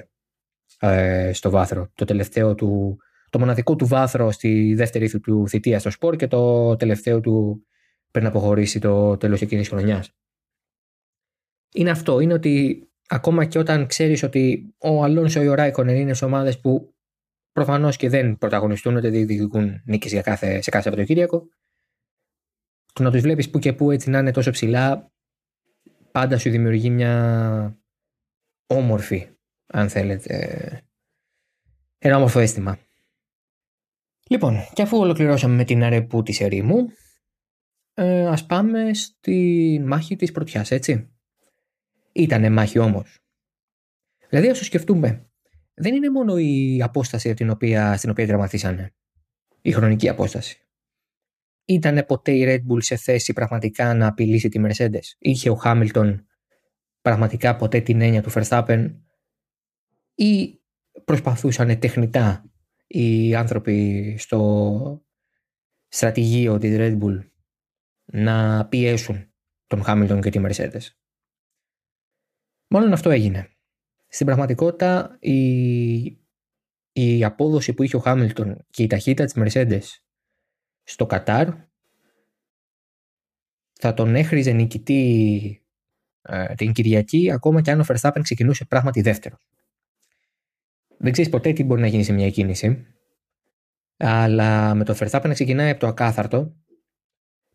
ε, 0.79 1.31
στο 1.33 1.49
βάθρο. 1.49 1.91
Το 1.95 2.05
τελευταίο 2.05 2.55
του, 2.55 2.97
το 3.29 3.39
μοναδικό 3.39 3.75
του 3.75 3.87
βάθρο 3.87 4.31
στη 4.31 4.73
δεύτερη 4.73 5.19
του 5.19 5.47
θητείας 5.47 5.81
στο 5.81 5.89
σπορ 5.91 6.15
και 6.15 6.27
το 6.27 6.75
τελευταίο 6.75 7.19
του 7.19 7.65
πριν 8.11 8.25
αποχωρήσει 8.25 8.79
το 8.79 9.17
τέλος 9.17 9.41
εκείνης 9.41 9.67
της 9.69 9.77
χρονιάς. 9.77 10.11
Είναι 11.73 11.89
αυτό. 11.89 12.19
Είναι 12.19 12.33
ότι 12.33 12.83
ακόμα 13.07 13.45
και 13.45 13.59
όταν 13.59 13.87
ξέρεις 13.87 14.23
ότι 14.23 14.73
ο 14.77 15.03
Αλόνσο 15.03 15.41
ή 15.41 15.47
ο 15.47 15.53
Ράικονεν 15.53 15.95
είναι 15.95 16.13
σε 16.13 16.25
ομάδες 16.25 16.59
που 16.59 16.93
προφανώς 17.51 17.97
και 17.97 18.09
δεν 18.09 18.37
πρωταγωνιστούν 18.37 18.95
ούτε 18.95 19.09
διεκδικούν 19.09 19.81
νίκες 19.85 20.11
σε 20.11 20.21
κάθε 20.21 20.61
Σαββατοκύριακο, 20.61 21.47
το 22.93 23.03
να 23.03 23.11
τους 23.11 23.21
βλέπεις 23.21 23.49
που 23.49 23.59
και 23.59 23.73
που 23.73 23.91
έτσι 23.91 24.09
να 24.09 24.19
είναι 24.19 24.31
τόσο 24.31 24.51
ψηλά, 24.51 25.11
πάντα 26.11 26.37
σου 26.37 26.49
δημιουργεί 26.49 26.89
μια 26.89 27.81
όμορφη, 28.67 29.29
αν 29.65 29.89
θέλετε, 29.89 30.83
ένα 31.97 32.15
όμορφο 32.15 32.39
αίσθημα. 32.39 32.79
Λοιπόν, 34.29 34.55
και 34.73 34.81
αφού 34.81 34.97
ολοκληρώσαμε 34.97 35.55
με 35.55 35.63
την 35.63 35.83
αρεπού 35.83 36.23
της 36.23 36.41
ερήμου, 36.41 36.89
ε, 38.01 38.27
ας 38.27 38.45
πάμε 38.45 38.93
στη 38.93 39.81
μάχη 39.85 40.15
της 40.15 40.31
πρωτιάς, 40.31 40.71
έτσι. 40.71 41.09
Ήτανε 42.11 42.49
μάχη 42.49 42.79
όμως. 42.79 43.19
Δηλαδή, 44.29 44.49
ας 44.49 44.57
το 44.57 44.63
σκεφτούμε, 44.63 45.29
δεν 45.73 45.93
είναι 45.93 46.09
μόνο 46.09 46.37
η 46.37 46.81
απόσταση 46.81 47.33
την 47.33 47.49
οποία, 47.49 47.97
στην 47.97 48.09
οποία 48.09 48.25
δραματίσανε. 48.25 48.93
Η 49.61 49.71
χρονική 49.71 50.09
απόσταση. 50.09 50.67
Ήτανε 51.65 52.03
ποτέ 52.03 52.31
η 52.31 52.43
Red 52.47 52.73
Bull 52.73 52.83
σε 52.83 52.95
θέση 52.95 53.33
πραγματικά 53.33 53.93
να 53.93 54.07
απειλήσει 54.07 54.49
τη 54.49 54.61
Mercedes; 54.63 55.15
Είχε 55.17 55.49
ο 55.49 55.55
Χάμιλτον 55.55 56.27
πραγματικά 57.01 57.55
ποτέ 57.55 57.81
την 57.81 58.01
έννοια 58.01 58.21
του 58.21 58.31
Verstappen; 58.31 58.95
Ή 60.15 60.59
προσπαθούσαν 61.05 61.79
τεχνητά 61.79 62.51
οι 62.87 63.35
άνθρωποι 63.35 64.15
στο 64.19 65.03
στρατηγείο 65.87 66.57
της 66.57 66.75
Red 66.79 66.97
Bull 66.99 67.28
να 68.11 68.67
πιέσουν 68.67 69.33
τον 69.67 69.83
Χάμιλτον 69.83 70.21
και 70.21 70.29
τη 70.29 70.41
Mercedes. 70.43 70.81
Μάλλον 72.67 72.93
αυτό 72.93 73.09
έγινε. 73.09 73.49
Στην 74.07 74.25
πραγματικότητα 74.25 75.17
η, 75.19 76.03
η 76.91 77.23
απόδοση 77.23 77.73
που 77.73 77.83
είχε 77.83 77.95
ο 77.95 77.99
Χάμιλτον 77.99 78.65
και 78.69 78.83
η 78.83 78.87
ταχύτητα 78.87 79.25
της 79.25 79.33
Mercedes 79.37 79.83
στο 80.83 81.05
Κατάρ 81.05 81.47
θα 83.73 83.93
τον 83.93 84.15
έχριζε 84.15 84.51
νικητή 84.51 85.63
ε, 86.21 86.53
την 86.55 86.71
Κυριακή 86.71 87.31
ακόμα 87.31 87.61
και 87.61 87.71
αν 87.71 87.79
ο 87.79 87.85
Verstappen 87.87 88.19
ξεκινούσε 88.21 88.65
πράγματι 88.65 89.01
δεύτερος. 89.01 89.39
Δεν 90.97 91.11
ξέρεις 91.11 91.31
ποτέ 91.31 91.53
τι 91.53 91.63
μπορεί 91.63 91.81
να 91.81 91.87
γίνει 91.87 92.03
σε 92.03 92.13
μια 92.13 92.29
κίνηση 92.29 92.87
αλλά 93.97 94.75
με 94.75 94.83
το 94.83 94.95
Verstappen 94.99 95.25
να 95.27 95.33
ξεκινάει 95.33 95.69
από 95.69 95.79
το 95.79 95.87
ακάθαρτο 95.87 96.58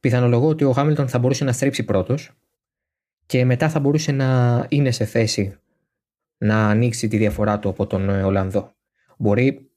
πιθανολογώ 0.05 0.49
ότι 0.49 0.65
ο 0.65 0.73
Χάμιλτον 0.73 1.09
θα 1.09 1.19
μπορούσε 1.19 1.45
να 1.45 1.53
στρίψει 1.53 1.85
πρώτος 1.85 2.31
και 3.27 3.45
μετά 3.45 3.69
θα 3.69 3.81
μπορούσε 3.81 4.13
να 4.13 4.67
είναι 4.69 4.91
σε 4.91 5.05
θέση 5.05 5.57
να 6.39 6.69
ανοίξει 6.69 7.09
τη 7.09 7.17
διαφορά 7.17 7.59
του 7.59 7.69
από 7.69 7.87
τον 7.87 8.09
Ολλανδό. 8.09 8.75
Μπορεί, 9.19 9.71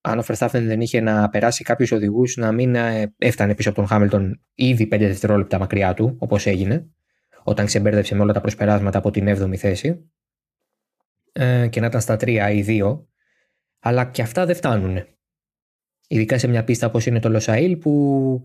αν 0.00 0.18
ο 0.18 0.22
Φερστάφεν 0.22 0.66
δεν 0.66 0.80
είχε 0.80 1.00
να 1.00 1.28
περάσει 1.28 1.64
κάποιους 1.64 1.92
οδηγούς, 1.92 2.36
να 2.36 2.52
μην 2.52 2.74
ε, 2.74 3.14
έφτανε 3.18 3.54
πίσω 3.54 3.68
από 3.68 3.78
τον 3.78 3.86
Χάμιλτον 3.86 4.40
ήδη 4.54 4.88
5 4.92 4.98
δευτερόλεπτα 4.98 5.58
μακριά 5.58 5.94
του, 5.94 6.16
όπως 6.18 6.46
έγινε, 6.46 6.90
όταν 7.42 7.66
ξεμπέρδεψε 7.66 8.14
με 8.14 8.22
όλα 8.22 8.32
τα 8.32 8.40
προσπεράσματα 8.40 8.98
από 8.98 9.10
την 9.10 9.28
7η 9.28 9.56
θέση, 9.56 10.10
ε, 11.32 11.68
και 11.68 11.80
να 11.80 11.86
ήταν 11.86 12.00
στα 12.00 12.16
3 12.16 12.50
ή 12.52 12.64
2. 12.66 13.06
Αλλά 13.78 14.04
και 14.04 14.22
αυτά 14.22 14.46
δεν 14.46 14.56
φτάνουν. 14.56 15.04
Ειδικά 16.08 16.38
σε 16.38 16.46
μια 16.46 16.64
πίστα 16.64 16.86
όπως 16.86 17.06
είναι 17.06 17.20
το 17.20 17.28
Λοσαήλ, 17.28 17.76
που 17.76 18.42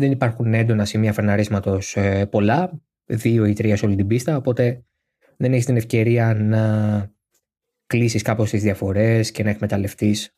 δεν 0.00 0.10
υπάρχουν 0.10 0.54
έντονα 0.54 0.84
σημεία 0.84 1.12
φρεναρίσματο 1.12 1.78
ε, 1.94 2.24
πολλά, 2.24 2.80
δύο 3.04 3.44
ή 3.44 3.52
τρία 3.52 3.76
σε 3.76 3.86
όλη 3.86 3.96
την 3.96 4.06
πίστα, 4.06 4.36
οπότε 4.36 4.84
δεν 5.36 5.52
έχεις 5.52 5.64
την 5.64 5.76
ευκαιρία 5.76 6.34
να 6.34 7.12
κλείσεις 7.86 8.22
κάπως 8.22 8.50
τις 8.50 8.62
διαφορές 8.62 9.30
και 9.30 9.42
να 9.42 9.50
εκμεταλλευτείς 9.50 10.36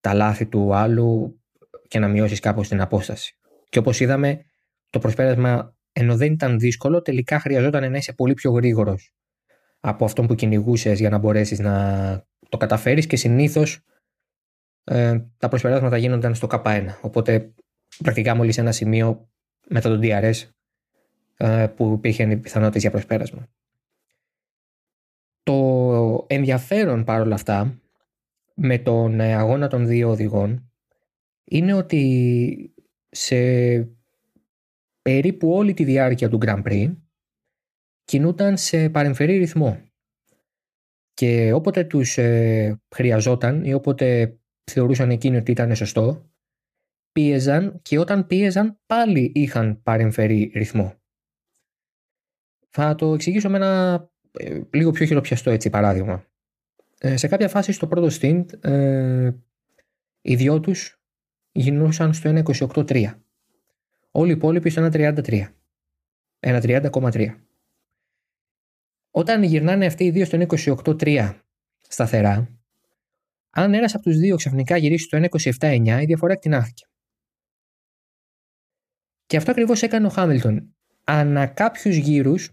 τα 0.00 0.14
λάθη 0.14 0.46
του 0.46 0.74
άλλου 0.74 1.40
και 1.88 1.98
να 1.98 2.08
μειώσεις 2.08 2.40
κάπως 2.40 2.68
την 2.68 2.80
απόσταση. 2.80 3.38
Και 3.68 3.78
όπως 3.78 4.00
είδαμε, 4.00 4.44
το 4.90 4.98
προσπέρασμα 4.98 5.74
ενώ 5.92 6.16
δεν 6.16 6.32
ήταν 6.32 6.58
δύσκολο, 6.58 7.02
τελικά 7.02 7.40
χρειαζόταν 7.40 7.90
να 7.90 7.96
είσαι 7.96 8.12
πολύ 8.12 8.34
πιο 8.34 8.50
γρήγορος 8.50 9.14
από 9.80 10.04
αυτό 10.04 10.22
που 10.22 10.34
κυνηγούσες 10.34 10.98
για 10.98 11.10
να 11.10 11.18
μπορέσεις 11.18 11.58
να 11.58 12.24
το 12.48 12.56
καταφέρεις 12.56 13.06
και 13.06 13.16
συνήθως 13.16 13.80
ε, 14.84 15.20
τα 15.38 15.48
προσπεράσματα 15.48 15.96
γίνονταν 15.96 16.34
στο 16.34 16.48
K1. 16.50 16.86
Οπότε 17.00 17.52
πρακτικά 18.02 18.34
μόλις 18.34 18.58
ένα 18.58 18.72
σημείο 18.72 19.28
μετά 19.68 19.88
τον 19.88 20.00
DRS 20.02 20.48
ε, 21.36 21.66
που 21.66 21.92
υπήρχε 21.92 22.36
πιθανότητε 22.36 22.78
για 22.78 22.90
προσπέρασμα. 22.90 23.48
Το 25.42 26.26
ενδιαφέρον 26.28 27.04
παρόλα 27.04 27.34
αυτά 27.34 27.80
με 28.54 28.78
τον 28.78 29.20
αγώνα 29.20 29.68
των 29.68 29.86
δύο 29.86 30.10
οδηγών 30.10 30.72
είναι 31.44 31.74
ότι 31.74 32.74
σε 33.10 33.36
περίπου 35.02 35.52
όλη 35.52 35.74
τη 35.74 35.84
διάρκεια 35.84 36.28
του 36.28 36.38
Grand 36.42 36.62
Prix 36.62 36.96
κινούταν 38.04 38.56
σε 38.56 38.88
παρεμφερή 38.88 39.36
ρυθμό. 39.36 39.80
Και 41.14 41.52
όποτε 41.52 41.84
τους 41.84 42.18
ε, 42.18 42.80
χρειαζόταν 42.94 43.64
ή 43.64 43.72
όποτε 43.72 44.38
θεωρούσαν 44.70 45.10
εκείνοι 45.10 45.36
ότι 45.36 45.50
ήταν 45.50 45.74
σωστό, 45.74 46.29
πίεζαν 47.12 47.80
και 47.82 47.98
όταν 47.98 48.26
πίεζαν 48.26 48.78
πάλι 48.86 49.32
είχαν 49.34 49.82
παρεμφερεί 49.82 50.52
ρυθμό. 50.54 50.94
Θα 52.70 52.94
το 52.94 53.14
εξηγήσω 53.14 53.50
με 53.50 53.56
ένα 53.56 54.10
ε, 54.32 54.60
λίγο 54.70 54.90
πιο 54.90 55.06
χειροπιαστό 55.06 55.50
έτσι 55.50 55.70
παράδειγμα. 55.70 56.24
Ε, 56.98 57.16
σε 57.16 57.28
κάποια 57.28 57.48
φάση 57.48 57.72
στο 57.72 57.86
πρώτο 57.86 58.16
stint 58.20 58.64
ε, 58.64 59.30
οι 60.20 60.34
δυο 60.34 60.60
τους 60.60 61.00
γινούσαν 61.52 62.12
στο 62.12 62.42
1.28.3. 62.44 63.14
Όλοι 64.10 64.30
οι 64.30 64.34
υπόλοιποι 64.34 64.70
στο 64.70 64.88
1.33. 64.92 65.46
1.30,3. 66.40 67.34
Όταν 69.10 69.42
γυρνάνε 69.42 69.86
αυτοί 69.86 70.04
οι 70.04 70.10
δύο 70.10 70.24
στο 70.24 70.38
1.28.3 70.48 71.34
σταθερά, 71.78 72.60
αν 73.50 73.74
ένας 73.74 73.94
από 73.94 74.02
τους 74.02 74.16
δύο 74.16 74.36
ξαφνικά 74.36 74.76
γυρίσει 74.76 75.04
στο 75.04 75.18
1.27.9, 75.60 75.98
η 76.00 76.04
διαφορά 76.04 76.32
εκτινάθηκε. 76.32 76.89
Και 79.30 79.36
αυτό 79.36 79.50
ακριβώς 79.50 79.82
έκανε 79.82 80.06
ο 80.06 80.10
Χάμιλτον. 80.10 80.74
Ανά 81.04 81.46
κάποιους 81.46 81.96
γύρους 81.96 82.50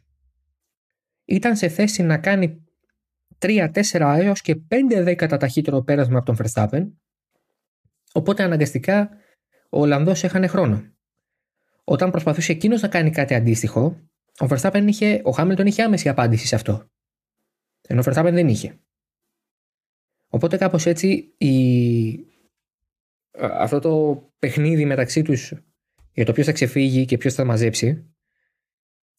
ήταν 1.25 1.55
σε 1.55 1.67
θέση 1.67 2.03
να 2.03 2.17
κάνει 2.17 2.65
3, 3.39 3.71
4 3.91 4.17
έως 4.19 4.41
και 4.41 4.55
5 4.55 5.01
δέκατα 5.03 5.37
ταχύτερο 5.37 5.81
πέρασμα 5.81 6.17
από 6.17 6.25
τον 6.25 6.37
Verstappen, 6.39 6.91
οπότε 8.13 8.43
αναγκαστικά 8.43 9.09
ο 9.69 9.79
Ολλανδός 9.79 10.23
έχανε 10.23 10.47
χρόνο. 10.47 10.83
Όταν 11.83 12.11
προσπαθούσε 12.11 12.51
εκείνος 12.51 12.81
να 12.81 12.87
κάνει 12.87 13.09
κάτι 13.09 13.33
αντίστοιχο, 13.33 13.81
ο 14.39 14.45
Verstappen 14.49 14.83
είχε, 14.87 15.21
ο 15.23 15.31
Χάμιλτον 15.31 15.65
είχε 15.65 15.83
άμεση 15.83 16.09
απάντηση 16.09 16.47
σε 16.47 16.55
αυτό. 16.55 16.85
Ενώ 17.87 18.01
ο 18.01 18.03
Verstappen 18.05 18.31
δεν 18.33 18.47
είχε. 18.47 18.79
Οπότε 20.27 20.57
κάπως 20.57 20.85
έτσι 20.85 21.33
η... 21.37 22.25
αυτό 23.37 23.79
το 23.79 24.23
παιχνίδι 24.39 24.85
μεταξύ 24.85 25.21
τους 25.21 25.53
για 26.17 26.25
το 26.25 26.31
ποιος 26.31 26.45
θα 26.45 26.51
ξεφύγει 26.51 27.05
και 27.05 27.17
ποιος 27.17 27.33
θα 27.33 27.45
μαζέψει 27.45 28.11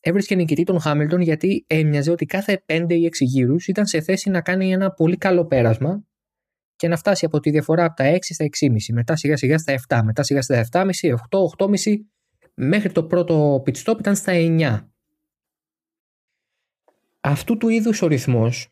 έβρισκε 0.01 0.35
νικητή 0.35 0.63
τον 0.63 0.81
Χάμιλτον 0.81 1.21
γιατί 1.21 1.65
έμοιαζε 1.67 2.11
ότι 2.11 2.27
κάθε 2.27 2.65
5 2.67 2.87
ή 2.89 3.07
6 3.07 3.11
γύρους 3.19 3.67
ήταν 3.67 3.87
σε 3.87 4.01
θέση 4.01 4.31
να 4.31 4.41
κάνει 4.41 4.73
ένα 4.73 4.91
πολύ 4.91 5.17
καλό 5.17 5.47
πέρασμα 5.47 6.05
και 6.77 6.89
να 6.89 6.97
φτάσει 6.97 7.25
από 7.25 7.41
τη 7.41 7.51
διαφορά 7.51 7.85
από 7.85 7.97
τα 7.97 8.13
6 8.13 8.19
στα 8.21 8.45
6,5, 8.61 8.71
μετά 8.93 9.17
σιγά 9.17 9.37
σιγά 9.37 9.59
στα 9.59 9.75
7, 9.89 10.01
μετά 10.05 10.23
σιγά 10.23 10.43
στα 10.43 10.69
7,5, 10.73 10.85
8, 10.89 11.15
8,5, 11.59 11.97
μέχρι 12.55 12.93
το 12.93 13.05
πρώτο 13.05 13.63
pit 13.67 13.83
stop 13.83 13.99
ήταν 13.99 14.17
στα 14.17 14.33
9. 14.35 14.89
Αυτού 17.21 17.57
του 17.57 17.69
είδους 17.69 18.03
ο 18.03 18.07
ρυθμός 18.07 18.69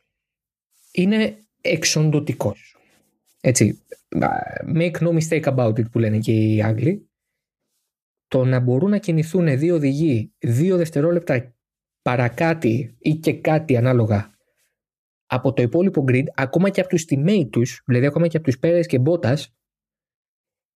είναι 0.92 1.38
εξοντοτικός. 1.60 2.76
Έτσι, 3.40 3.82
make 4.74 4.98
no 4.98 5.18
mistake 5.18 5.44
about 5.44 5.72
it 5.72 5.90
που 5.90 5.98
λένε 5.98 6.18
και 6.18 6.32
οι 6.32 6.62
Άγγλοι 6.62 7.10
το 8.28 8.44
να 8.44 8.60
μπορούν 8.60 8.90
να 8.90 8.98
κινηθούν 8.98 9.58
δύο 9.58 9.74
οδηγοί 9.74 10.34
δύο 10.38 10.76
δευτερόλεπτα 10.76 11.54
παρακάτι 12.02 12.96
ή 12.98 13.14
και 13.14 13.40
κάτι 13.40 13.76
ανάλογα 13.76 14.36
από 15.26 15.52
το 15.52 15.62
υπόλοιπο 15.62 16.04
grid, 16.08 16.24
ακόμα 16.34 16.70
και 16.70 16.80
από 16.80 16.88
τους 16.88 17.04
teammate 17.08 17.48
τους, 17.50 17.82
δηλαδή 17.86 18.06
ακόμα 18.06 18.28
και 18.28 18.36
από 18.36 18.46
τους 18.46 18.58
Πέρες 18.58 18.86
και 18.86 18.98
Μπότας, 18.98 19.56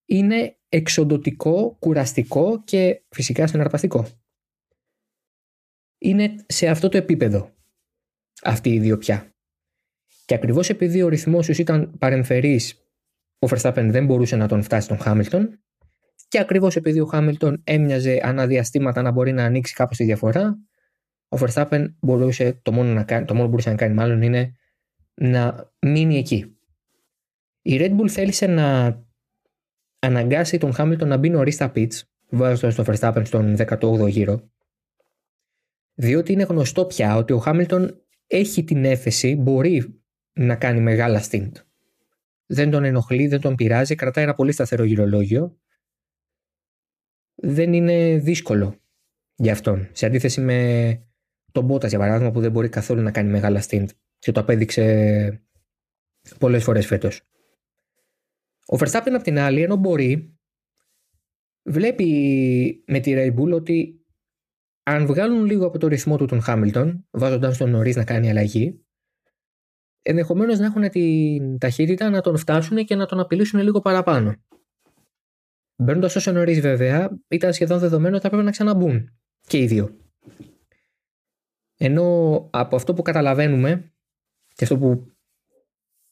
είναι 0.05 0.59
εξοντοτικό, 0.69 1.77
κουραστικό 1.79 2.63
και 2.65 3.03
φυσικά 3.09 3.47
συναρπαστικό. 3.47 4.07
Είναι 5.99 6.35
σε 6.47 6.69
αυτό 6.69 6.89
το 6.89 6.97
επίπεδο 6.97 7.55
αυτοί 8.43 8.71
οι 8.71 8.79
δύο 8.79 8.99
πια. 8.99 9.35
Και 10.25 10.35
ακριβώς 10.35 10.69
επειδή 10.69 11.03
ο 11.03 11.09
ρυθμός 11.09 11.47
τους 11.47 11.59
ήταν 11.59 11.99
παρεμφερής, 11.99 12.75
ο 13.39 13.47
Verstappen 13.51 13.89
δεν 13.91 14.05
μπορούσε 14.05 14.37
να 14.37 14.49
τον 14.49 14.63
φτάσει 14.63 14.89
τον 14.89 14.99
Χάμιλτον, 14.99 15.65
και 16.31 16.39
ακριβώς 16.39 16.77
επειδή 16.77 17.01
ο 17.01 17.05
Χάμιλτον 17.05 17.63
έμοιαζε 17.65 18.21
αναδιαστήματα 18.23 19.03
να 19.03 19.11
μπορεί 19.11 19.33
να 19.33 19.45
ανοίξει 19.45 19.75
κάπως 19.75 19.97
τη 19.97 20.05
διαφορά, 20.05 20.59
ο 21.29 21.37
Verstappen 21.41 21.87
μπορούσε, 22.01 22.61
το 22.63 22.73
μόνο, 22.73 22.93
να 22.93 23.05
κάνει, 23.05 23.25
το 23.25 23.33
μόνο 23.33 23.45
που 23.45 23.51
μπορούσε 23.51 23.71
να 23.71 23.77
κάνει 23.77 23.95
μάλλον 23.95 24.23
είναι 24.23 24.55
να 25.15 25.73
μείνει 25.81 26.19
εκεί. 26.19 26.59
Η 27.63 27.77
Red 27.81 28.01
Bull 28.01 28.09
θέλησε 28.09 28.47
να 28.47 28.99
αναγκάσει 29.99 30.59
τον 30.59 30.73
Χάμιλτον 30.73 31.09
να 31.09 31.17
μπει 31.17 31.31
νωρίς 31.31 31.55
στα 31.55 31.73
pits, 31.75 32.01
βάζοντας 32.29 32.75
τον 32.75 32.85
Verstappen 32.89 33.23
στον 33.25 33.57
18ο 33.59 34.09
γύρο, 34.09 34.51
διότι 35.95 36.33
είναι 36.33 36.43
γνωστό 36.43 36.85
πια 36.85 37.17
ότι 37.17 37.33
ο 37.33 37.39
Χάμιλτον 37.39 38.05
έχει 38.27 38.65
την 38.65 38.85
έφεση, 38.85 39.37
μπορεί 39.37 40.03
να 40.33 40.57
κάνει 40.57 40.81
μεγάλα 40.81 41.23
stint. 41.31 41.53
Δεν 42.47 42.71
τον 42.71 42.85
ενοχλεί, 42.85 43.27
δεν 43.27 43.41
τον 43.41 43.55
πειράζει, 43.55 43.95
κρατάει 43.95 44.25
ένα 44.25 44.35
πολύ 44.35 44.53
σταθερό 44.53 44.85
γυρολόγιο 44.85 45.61
δεν 47.43 47.73
είναι 47.73 48.19
δύσκολο 48.19 48.81
για 49.35 49.53
αυτόν. 49.53 49.89
Σε 49.93 50.07
αντίθεση 50.07 50.41
με 50.41 51.01
τον 51.53 51.65
Μπότα, 51.65 51.87
για 51.87 51.99
παράδειγμα, 51.99 52.31
που 52.33 52.41
δεν 52.41 52.51
μπορεί 52.51 52.69
καθόλου 52.69 53.03
να 53.03 53.11
κάνει 53.11 53.31
μεγάλα 53.31 53.63
stint 53.69 53.87
και 54.19 54.33
το 54.33 54.41
απέδειξε 54.41 55.45
πολλές 56.39 56.65
φορές 56.65 56.87
φέτος. 56.87 57.23
Ο 58.67 58.77
Verstappen 58.79 59.13
απ' 59.15 59.23
την 59.23 59.39
άλλη, 59.39 59.63
ενώ 59.63 59.77
μπορεί, 59.77 60.39
βλέπει 61.63 62.85
με 62.87 63.01
τη 63.01 63.13
Red 63.17 63.35
Bull 63.35 63.53
ότι 63.53 64.05
αν 64.83 65.07
βγάλουν 65.07 65.45
λίγο 65.45 65.67
από 65.67 65.79
το 65.79 65.87
ρυθμό 65.87 66.17
του 66.17 66.27
τον 66.27 66.41
Χάμιλτον, 66.41 67.07
βάζοντα 67.11 67.57
τον 67.57 67.71
νωρίς 67.71 67.97
να 67.97 68.05
κάνει 68.05 68.31
αλλαγή, 68.31 68.85
ενδεχομένως 70.03 70.59
να 70.59 70.67
έχουν 70.67 70.91
την 70.91 71.59
ταχύτητα 71.59 72.11
να 72.11 72.21
τον 72.21 72.37
φτάσουν 72.37 72.85
και 72.85 72.95
να 72.95 73.07
τον 73.07 73.21
απειλήσουν 73.21 73.61
λίγο 73.61 73.81
παραπάνω. 73.81 74.35
Μπαίνοντας 75.81 76.17
όσο 76.17 76.33
νωρίς, 76.33 76.61
βέβαια, 76.61 77.11
ήταν 77.29 77.53
σχεδόν 77.53 77.79
δεδομένο 77.79 78.15
ότι 78.15 78.25
θα 78.25 78.31
πρέπει 78.31 78.45
να 78.45 78.51
ξαναμπούν 78.51 79.21
και 79.47 79.59
οι 79.59 79.67
δύο. 79.67 79.97
Ενώ 81.77 82.49
από 82.53 82.77
αυτό 82.77 82.95
που 82.95 83.03
καταλαβαίνουμε 83.03 83.93
και 84.55 84.65
αυτό 84.65 84.79
που 84.79 85.13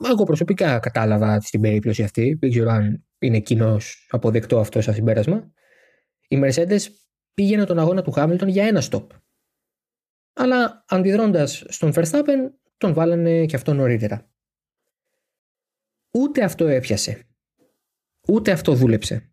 εγώ 0.05 0.25
προσωπικά 0.25 0.79
κατάλαβα 0.79 1.41
στην 1.41 1.61
περίπτωση 1.61 2.03
αυτή, 2.03 2.37
δεν 2.41 2.51
ξέρω 2.51 2.71
αν 2.71 3.07
είναι 3.19 3.41
κοινός 3.41 4.07
αποδεκτό 4.11 4.59
αυτό 4.59 4.81
σαν 4.81 4.95
συμπέρασμα, 4.95 5.53
η 6.29 6.41
Mercedes 6.43 6.81
πήγαινε 7.35 7.65
τον 7.65 7.79
αγώνα 7.79 8.03
του 8.03 8.11
Χάμιλτον 8.11 8.49
για 8.49 8.67
ένα 8.67 8.83
stop. 8.91 9.07
Αλλά 10.33 10.85
αντιδρώντας 10.89 11.65
στον 11.69 11.93
Verstappen, 11.95 12.51
τον 12.77 12.93
βάλανε 12.93 13.47
και 13.47 13.57
αυτό 13.57 13.75
νωρίτερα. 13.75 14.31
Ούτε 16.11 16.45
αυτό 16.45 16.67
έπιασε. 16.67 17.27
Ούτε 18.29 18.51
αυτό 18.51 18.75
δούλεψε. 18.75 19.33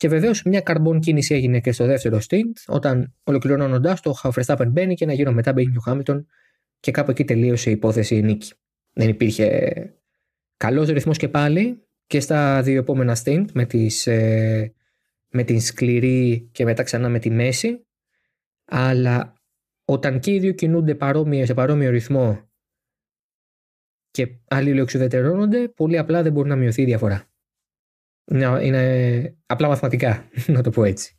Και 0.00 0.08
βεβαίως 0.08 0.42
μια 0.42 0.60
καρμπών 0.60 1.00
κίνηση 1.00 1.34
έγινε 1.34 1.60
και 1.60 1.72
στο 1.72 1.86
δεύτερο 1.86 2.18
stint, 2.28 2.52
όταν 2.66 3.14
ολοκληρώνοντα 3.24 3.98
το 4.02 4.14
Verstappen 4.22 4.66
μπαίνει 4.68 4.94
και 4.94 5.04
ένα 5.04 5.12
γύρο 5.12 5.32
μετά 5.32 5.52
μπαίνει 5.52 5.76
ο 5.76 5.80
Χάμιλτον 5.80 6.26
και 6.80 6.90
κάπου 6.90 7.10
εκεί 7.10 7.24
τελείωσε 7.24 7.70
η 7.70 7.72
υπόθεση 7.72 8.20
νίκη. 8.20 8.52
Δεν 8.92 9.08
υπήρχε 9.08 9.70
καλός 10.56 10.88
ρυθμός 10.88 11.18
και 11.18 11.28
πάλι 11.28 11.86
και 12.06 12.20
στα 12.20 12.62
δύο 12.62 12.78
επόμενα 12.78 13.16
stint 13.24 13.44
με, 13.52 13.64
τις, 13.64 14.06
ε, 14.06 14.74
με 15.28 15.42
την 15.42 15.60
σκληρή 15.60 16.48
και 16.52 16.64
μετά 16.64 16.82
ξανά 16.82 17.08
με 17.08 17.18
τη 17.18 17.30
μέση. 17.30 17.86
Αλλά 18.64 19.34
όταν 19.84 20.20
και 20.20 20.34
οι 20.34 20.38
δύο 20.38 20.52
κινούνται 20.52 20.94
παρόμοια, 20.94 21.46
σε 21.46 21.54
παρόμοιο 21.54 21.90
ρυθμό 21.90 22.50
και 24.10 24.38
αλληλοεξουδετερώνονται, 24.48 25.68
πολύ 25.68 25.98
απλά 25.98 26.22
δεν 26.22 26.32
μπορεί 26.32 26.48
να 26.48 26.56
μειωθεί 26.56 26.82
η 26.82 26.84
διαφορά. 26.84 27.29
Είναι, 28.30 28.64
είναι 28.64 29.36
απλά 29.46 29.68
μαθηματικά, 29.68 30.28
να 30.46 30.62
το 30.62 30.70
πω 30.70 30.84
έτσι. 30.84 31.18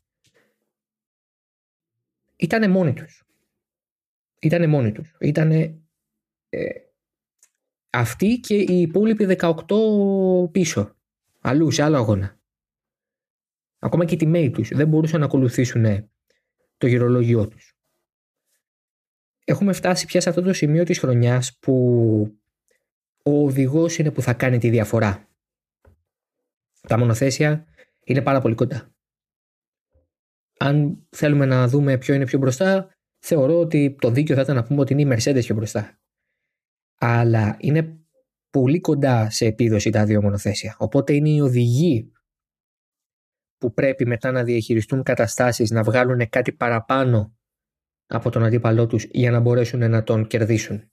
Ήτανε 2.35 2.67
μόνοι 2.67 2.93
τους. 2.93 3.25
Ήτανε 4.39 4.67
μόνοι 4.67 4.91
τους. 4.91 5.15
Ήτανε 5.19 5.79
ε, 6.49 6.69
αυτοί 7.89 8.39
και 8.39 8.55
οι 8.55 8.81
υπόλοιποι 8.81 9.37
18 9.39 10.51
πίσω. 10.51 10.95
Αλλού, 11.41 11.71
σε 11.71 11.83
άλλο 11.83 11.97
αγώνα. 11.97 12.39
Ακόμα 13.79 14.05
και 14.05 14.13
οι 14.13 14.17
τιμαίοι 14.17 14.51
τους 14.51 14.69
δεν 14.69 14.87
μπορούσαν 14.87 15.19
να 15.19 15.25
ακολουθήσουν 15.25 16.09
το 16.77 16.87
γυρολόγιό 16.87 17.47
τους. 17.47 17.75
Έχουμε 19.45 19.73
φτάσει 19.73 20.05
πια 20.05 20.21
σε 20.21 20.29
αυτό 20.29 20.41
το 20.41 20.53
σημείο 20.53 20.83
της 20.83 20.99
χρονιάς 20.99 21.57
που 21.59 21.73
ο 23.23 23.43
οδηγός 23.43 23.97
είναι 23.97 24.11
που 24.11 24.21
θα 24.21 24.33
κάνει 24.33 24.57
τη 24.57 24.69
διαφορά. 24.69 25.30
Τα 26.87 26.97
μονοθέσια 26.97 27.65
είναι 28.03 28.21
πάρα 28.21 28.41
πολύ 28.41 28.55
κοντά. 28.55 28.93
Αν 30.59 31.07
θέλουμε 31.09 31.45
να 31.45 31.67
δούμε 31.67 31.97
ποιο 31.97 32.13
είναι 32.13 32.25
πιο 32.25 32.39
μπροστά, 32.39 32.95
θεωρώ 33.19 33.59
ότι 33.59 33.95
το 33.99 34.09
δίκαιο 34.09 34.35
θα 34.35 34.41
ήταν 34.41 34.55
να 34.55 34.63
πούμε 34.63 34.81
ότι 34.81 34.93
είναι 34.93 35.01
η 35.01 35.17
Mercedes 35.17 35.43
πιο 35.43 35.55
μπροστά. 35.55 35.99
Αλλά 36.99 37.57
είναι 37.59 37.99
πολύ 38.49 38.79
κοντά 38.79 39.29
σε 39.29 39.45
επίδοση 39.45 39.89
τα 39.89 40.05
δύο 40.05 40.21
μονοθέσια. 40.21 40.75
Οπότε 40.79 41.13
είναι 41.13 41.29
οι 41.29 41.39
οδηγοί 41.39 42.11
που 43.57 43.73
πρέπει 43.73 44.05
μετά 44.05 44.31
να 44.31 44.43
διαχειριστούν 44.43 45.03
καταστάσεις, 45.03 45.71
να 45.71 45.83
βγάλουν 45.83 46.29
κάτι 46.29 46.51
παραπάνω 46.51 47.35
από 48.05 48.29
τον 48.29 48.43
αντίπαλό 48.43 48.87
τους 48.87 49.03
για 49.03 49.31
να 49.31 49.39
μπορέσουν 49.39 49.89
να 49.89 50.03
τον 50.03 50.27
κερδίσουν. 50.27 50.91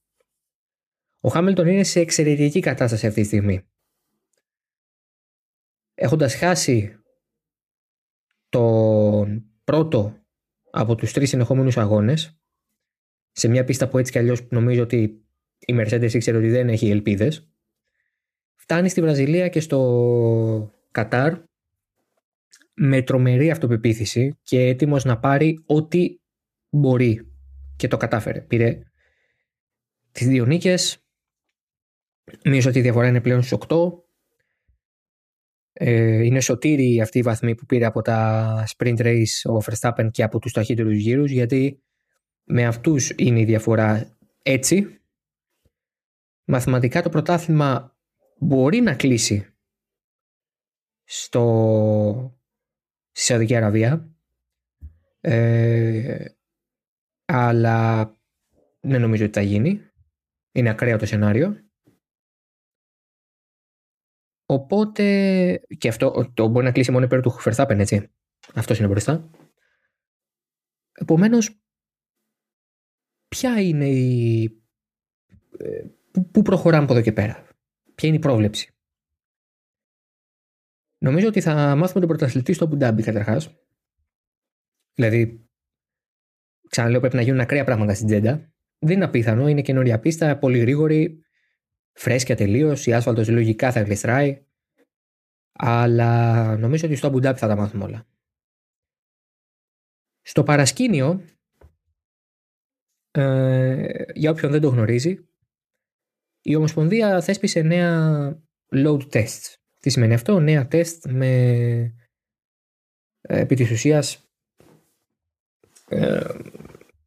Ο 1.21 1.29
Χάμιλτον 1.29 1.67
είναι 1.67 1.85
σε 1.85 2.01
εξαιρετική 2.01 2.61
κατάσταση 2.61 3.07
αυτή 3.07 3.21
τη 3.21 3.27
στιγμή 3.27 3.69
έχοντας 5.99 6.35
χάσει 6.35 6.99
τον 8.49 9.45
πρώτο 9.65 10.23
από 10.71 10.95
τους 10.95 11.13
τρεις 11.13 11.29
συνεχόμενους 11.29 11.77
αγώνες 11.77 12.39
σε 13.31 13.49
μια 13.49 13.65
πίστα 13.65 13.89
που 13.89 13.99
έτσι 13.99 14.13
κι 14.13 14.19
αλλιώς 14.19 14.47
νομίζω 14.51 14.83
ότι 14.83 15.27
η 15.59 15.75
Mercedes 15.77 16.13
ήξερε 16.13 16.37
ότι 16.37 16.49
δεν 16.49 16.69
έχει 16.69 16.91
ελπίδες. 16.91 17.49
Φτάνει 18.55 18.89
στη 18.89 19.01
Βραζιλία 19.01 19.49
και 19.49 19.61
στο 19.61 20.73
Κατάρ 20.91 21.35
με 22.75 23.03
τρομερή 23.03 23.51
αυτοπεποίθηση 23.51 24.39
και 24.43 24.61
έτοιμος 24.61 25.05
να 25.05 25.19
πάρει 25.19 25.63
ό,τι 25.67 26.19
μπορεί 26.71 27.33
και 27.77 27.89
το 27.89 27.97
κατάφερε. 27.97 28.41
Πήρε 28.41 28.83
τις 30.13 30.27
δύο 30.27 30.45
νίκες, 30.45 31.05
μείωσε 32.45 32.69
ότι 32.69 32.79
η 32.79 32.83
διαφορά 32.83 33.09
είναι 33.09 33.21
πλέον 33.21 33.43
στους 33.43 33.59
8. 33.69 34.08
Ε, 35.81 36.25
είναι 36.25 36.41
σωτήρι 36.41 37.01
αυτή 37.01 37.19
η 37.19 37.23
βαθμή 37.23 37.55
που 37.55 37.67
πήρε 37.67 37.85
από 37.85 38.03
τα 38.03 38.65
sprint 38.77 38.99
race 38.99 39.51
ο 39.51 39.59
Verstappen 39.65 40.09
και 40.11 40.23
από 40.23 40.39
τους 40.39 40.53
ταχύτερους 40.53 40.97
γύρους 40.97 41.31
γιατί 41.31 41.83
με 42.45 42.67
αυτούς 42.67 43.13
είναι 43.17 43.41
η 43.41 43.45
διαφορά 43.45 44.17
έτσι. 44.43 45.01
Μαθηματικά 46.45 47.03
το 47.03 47.09
πρωτάθλημα 47.09 47.97
μπορεί 48.39 48.81
να 48.81 48.95
κλείσει 48.95 49.47
στο 51.05 52.39
στη 53.13 53.27
Σαουδική 53.27 53.55
Αραβία. 53.57 54.17
Ε, 55.21 56.25
αλλά 57.25 58.11
δεν 58.81 59.01
νομίζω 59.01 59.25
ότι 59.25 59.33
θα 59.33 59.43
γίνει. 59.43 59.81
Είναι 60.53 60.71
ακραίο 60.71 60.99
το 60.99 61.07
σενάριο. 61.07 61.68
Οπότε 64.51 65.05
και 65.79 65.89
αυτό 65.89 66.33
το 66.35 66.49
μπορεί 66.49 66.65
να 66.65 66.73
κλείσει 66.73 66.91
μόνο 66.91 67.05
υπέρ 67.05 67.21
του 67.21 67.33
Verstappen, 67.45 67.79
έτσι. 67.79 68.11
Αυτός 68.55 68.79
είναι 68.79 68.89
μπροστά. 68.89 69.31
Επομένως, 70.93 71.61
ποια 73.29 73.61
είναι 73.61 73.89
η. 73.89 74.45
Ε, 75.59 75.85
πού 76.31 76.43
προχωράμε 76.43 76.85
από 76.85 76.93
εδώ 76.93 77.03
και 77.03 77.13
πέρα, 77.13 77.47
Ποια 77.95 78.09
είναι 78.09 78.17
η 78.17 78.21
πρόβλεψη; 78.21 78.77
Νομίζω 80.99 81.29
ότι 81.29 81.41
θα 81.41 81.77
μάθουμε 81.77 82.01
τον 82.01 82.09
πρωταθλητή 82.09 82.53
στο 82.53 82.67
Μπουντάμπι 82.67 83.03
καταρχάς. 83.03 83.55
Δηλαδή, 84.95 85.49
ξαναλέω, 86.69 87.01
πρέπει 87.01 87.17
να 87.17 87.23
γίνουν 87.23 87.41
ακραία 87.41 87.65
πράγματα 87.65 87.95
στην 87.95 88.07
Τζέντα. 88.07 88.53
Δεν 88.79 88.97
είναι 88.97 89.05
απίθανο, 89.05 89.49
είναι 89.49 89.63
καινούρια 89.63 90.01
πίστα, 90.01 90.39
πολύ 90.39 90.59
γρήγορη, 90.59 91.23
φρέσκια 91.99 92.37
τελείως. 92.37 92.87
Η 92.87 92.93
άσφαλτος 92.93 93.29
λογικά 93.29 93.73
θα 93.73 93.83
γλιστράει. 93.83 94.43
Αλλά 95.53 96.57
νομίζω 96.57 96.87
ότι 96.87 96.97
στο 96.97 97.11
Μπουντάμπι 97.11 97.39
θα 97.39 97.47
τα 97.47 97.57
μάθουμε 97.57 97.85
όλα. 97.85 98.07
Στο 100.21 100.43
παρασκήνιο, 100.43 101.25
ε, 103.11 104.03
για 104.15 104.31
όποιον 104.31 104.51
δεν 104.51 104.61
το 104.61 104.69
γνωρίζει, 104.69 105.29
η 106.43 106.55
Ομοσπονδία 106.55 107.21
θέσπισε 107.21 107.63
νέα 107.63 108.43
load 108.71 109.09
tests. 109.09 109.55
Τι 109.79 109.91
σημαίνει 109.91 110.15
αυτό, 110.15 110.41
νέα 110.41 110.69
τεστ 110.69 111.07
με 111.09 111.27
ε, 113.21 113.41
επί 113.41 113.55
της 113.55 113.71
ουσίας 113.71 114.29
ε, 115.89 116.35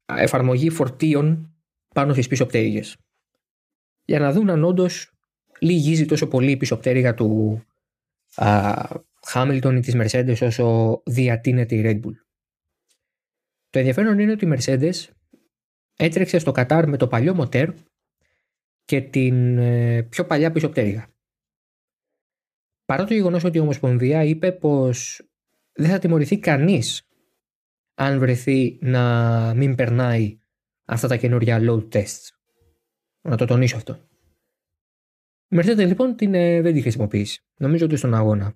εφαρμογή 0.05 0.69
φορτίων 0.69 1.55
πάνω 1.95 2.13
στις 2.13 2.27
πίσω 2.27 2.45
πτέρυγες. 2.45 2.97
Για 4.05 4.19
να 4.19 4.31
δουν 4.31 4.49
αν 4.49 4.63
όντως 4.63 5.11
λυγίζει 5.59 6.05
τόσο 6.05 6.27
πολύ 6.27 6.51
η 6.51 6.57
πίσω 6.57 6.77
πτέρυγα 6.77 7.13
του 7.13 7.61
Χάμιλτον 9.27 9.75
ή 9.75 9.79
της 9.79 9.95
Mercedes 9.97 10.37
όσο 10.41 11.01
διατείνεται 11.05 11.75
η 11.75 11.81
Red 11.85 12.05
Bull. 12.05 12.15
Το 13.69 13.79
ενδιαφέρον 13.79 14.19
είναι 14.19 14.31
ότι 14.31 14.45
η 14.45 14.53
Mercedes 14.55 14.93
έτρεξε 15.95 16.39
στο 16.39 16.51
Κατάρ 16.51 16.87
με 16.87 16.97
το 16.97 17.07
παλιό 17.07 17.33
μοτέρ 17.33 17.69
και 18.85 19.01
την 19.01 19.57
ε, 19.57 20.01
πιο 20.01 20.25
παλιά 20.25 20.51
πίσω 20.51 20.69
πτέρυγα. 20.69 21.07
Παρά 22.85 23.03
το 23.03 23.13
γεγονός 23.13 23.43
ότι 23.43 23.57
η 23.57 23.61
Ομοσπονδία 23.61 24.23
είπε 24.23 24.51
πως 24.51 25.21
δεν 25.71 25.89
θα 25.89 25.99
τιμωρηθεί 25.99 26.39
κανείς 26.39 27.07
αν 27.93 28.19
βρεθεί 28.19 28.77
να 28.81 29.53
μην 29.55 29.75
περνάει 29.75 30.37
αυτά 30.85 31.07
τα 31.07 31.15
καινούργια 31.15 31.59
load 31.61 31.87
tests. 31.89 32.40
Να 33.21 33.37
το 33.37 33.45
τονίσω 33.45 33.75
αυτό. 33.75 34.09
Η 35.47 35.57
Mercedes 35.59 35.85
λοιπόν 35.87 36.15
την, 36.15 36.33
ε, 36.33 36.61
δεν 36.61 36.73
τη 36.73 36.81
χρησιμοποιήσει. 36.81 37.43
Νομίζω 37.55 37.85
ότι 37.85 37.95
στον 37.95 38.13
αγώνα. 38.13 38.55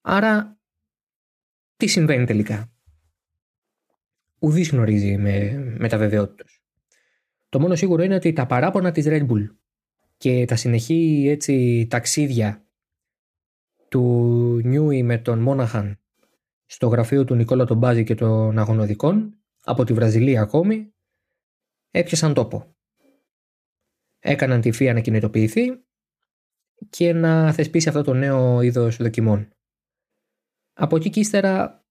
Άρα, 0.00 0.60
τι 1.76 1.86
συμβαίνει 1.86 2.24
τελικά; 2.24 2.72
Ουδής 4.38 4.70
γνωρίζει 4.70 5.16
με, 5.16 5.52
με 5.78 5.88
τα 5.88 5.98
βεβαιότητα. 5.98 6.44
Το 7.48 7.60
μόνο 7.60 7.74
σίγουρο 7.74 8.02
είναι 8.02 8.14
ότι 8.14 8.32
τα 8.32 8.46
παράπονα 8.46 8.92
της 8.92 9.04
Red 9.08 9.28
Bull 9.28 9.46
και 10.16 10.44
τα 10.44 10.56
συνεχή 10.56 11.26
έτσι 11.28 11.86
ταξίδια 11.90 12.66
του 13.88 14.00
Νιούι 14.64 15.02
με 15.02 15.18
τον 15.18 15.38
Μόναχαν 15.38 16.00
στο 16.66 16.86
γραφείο 16.86 17.24
του 17.24 17.34
Νικόλα 17.34 17.64
τον 17.64 17.76
Μπάζη 17.76 18.04
και 18.04 18.14
των 18.14 18.58
αγωνοδικών 18.58 19.38
από 19.64 19.84
τη 19.84 19.92
Βραζιλία 19.92 20.42
ακόμη 20.42 20.91
έπιασαν 21.92 22.34
τόπο. 22.34 22.76
Έκαναν 24.18 24.60
τη 24.60 24.72
φία 24.72 24.92
να 24.92 25.00
κινητοποιηθεί 25.00 25.64
και 26.90 27.12
να 27.12 27.52
θεσπίσει 27.52 27.88
αυτό 27.88 28.02
το 28.02 28.14
νέο 28.14 28.60
είδος 28.60 28.96
δοκιμών. 28.96 29.48
Από 30.72 30.96
εκεί 30.96 31.10
και 31.10 31.20
ύστερα 31.20 31.84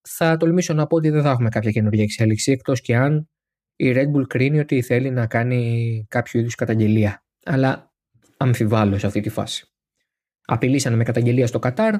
θα 0.00 0.36
τολμήσω 0.36 0.74
να 0.74 0.86
πω 0.86 0.96
ότι 0.96 1.10
δεν 1.10 1.22
θα 1.22 1.30
έχουμε 1.30 1.48
κάποια 1.48 1.70
καινούργια 1.70 2.02
εξέλιξη 2.02 2.52
εκτός 2.52 2.80
και 2.80 2.96
αν 2.96 3.28
η 3.76 3.92
Red 3.96 4.12
Bull 4.12 4.26
κρίνει 4.26 4.58
ότι 4.58 4.82
θέλει 4.82 5.10
να 5.10 5.26
κάνει 5.26 6.06
κάποιο 6.08 6.40
είδους 6.40 6.54
καταγγελία 6.54 7.24
αλλά 7.44 7.92
αμφιβάλλω 8.36 8.98
σε 8.98 9.06
αυτή 9.06 9.20
τη 9.20 9.28
φάση. 9.28 9.66
Απειλήσανε 10.44 10.96
με 10.96 11.04
καταγγελία 11.04 11.46
στο 11.46 11.58
Κατάρ. 11.58 11.94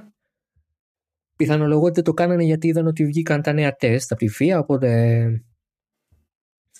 Πιθανολογώ 1.36 1.84
ότι 1.84 1.94
δεν 1.94 2.04
το 2.04 2.12
κάνανε 2.12 2.44
γιατί 2.44 2.68
είδαν 2.68 2.86
ότι 2.86 3.04
βγήκαν 3.04 3.42
τα 3.42 3.52
νέα 3.52 3.72
τεστ 3.72 4.12
από 4.12 4.20
τη 4.20 4.28
ΦΙΑ, 4.28 4.58
οπότε 4.58 5.26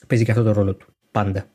παίζει 0.07 0.25
και 0.25 0.31
αυτό 0.31 0.43
το 0.43 0.53
ρόλο 0.53 0.77
του. 0.77 0.95
Πάντα. 1.11 1.53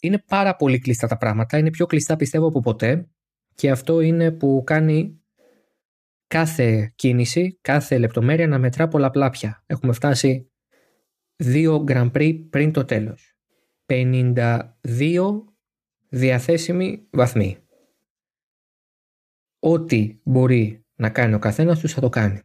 Είναι 0.00 0.18
πάρα 0.18 0.56
πολύ 0.56 0.78
κλειστά 0.78 1.06
τα 1.06 1.16
πράγματα. 1.16 1.58
Είναι 1.58 1.70
πιο 1.70 1.86
κλειστά 1.86 2.16
πιστεύω 2.16 2.46
από 2.46 2.60
ποτέ. 2.60 3.10
Και 3.54 3.70
αυτό 3.70 4.00
είναι 4.00 4.30
που 4.30 4.62
κάνει 4.66 5.22
κάθε 6.26 6.92
κίνηση, 6.94 7.58
κάθε 7.60 7.98
λεπτομέρεια 7.98 8.46
να 8.46 8.58
μετρά 8.58 8.88
πολλαπλά 8.88 9.30
πια. 9.30 9.62
Έχουμε 9.66 9.92
φτάσει 9.92 10.50
δύο 11.36 11.84
Grand 11.88 12.10
Prix 12.12 12.46
πριν 12.50 12.72
το 12.72 12.84
τέλος. 12.84 13.34
52 13.86 15.44
διαθέσιμοι 16.08 17.08
βαθμοί. 17.10 17.58
Ό,τι 19.58 20.20
μπορεί 20.22 20.84
να 20.94 21.10
κάνει 21.10 21.34
ο 21.34 21.38
καθένας 21.38 21.78
τους 21.78 21.92
θα 21.92 22.00
το 22.00 22.08
κάνει. 22.08 22.40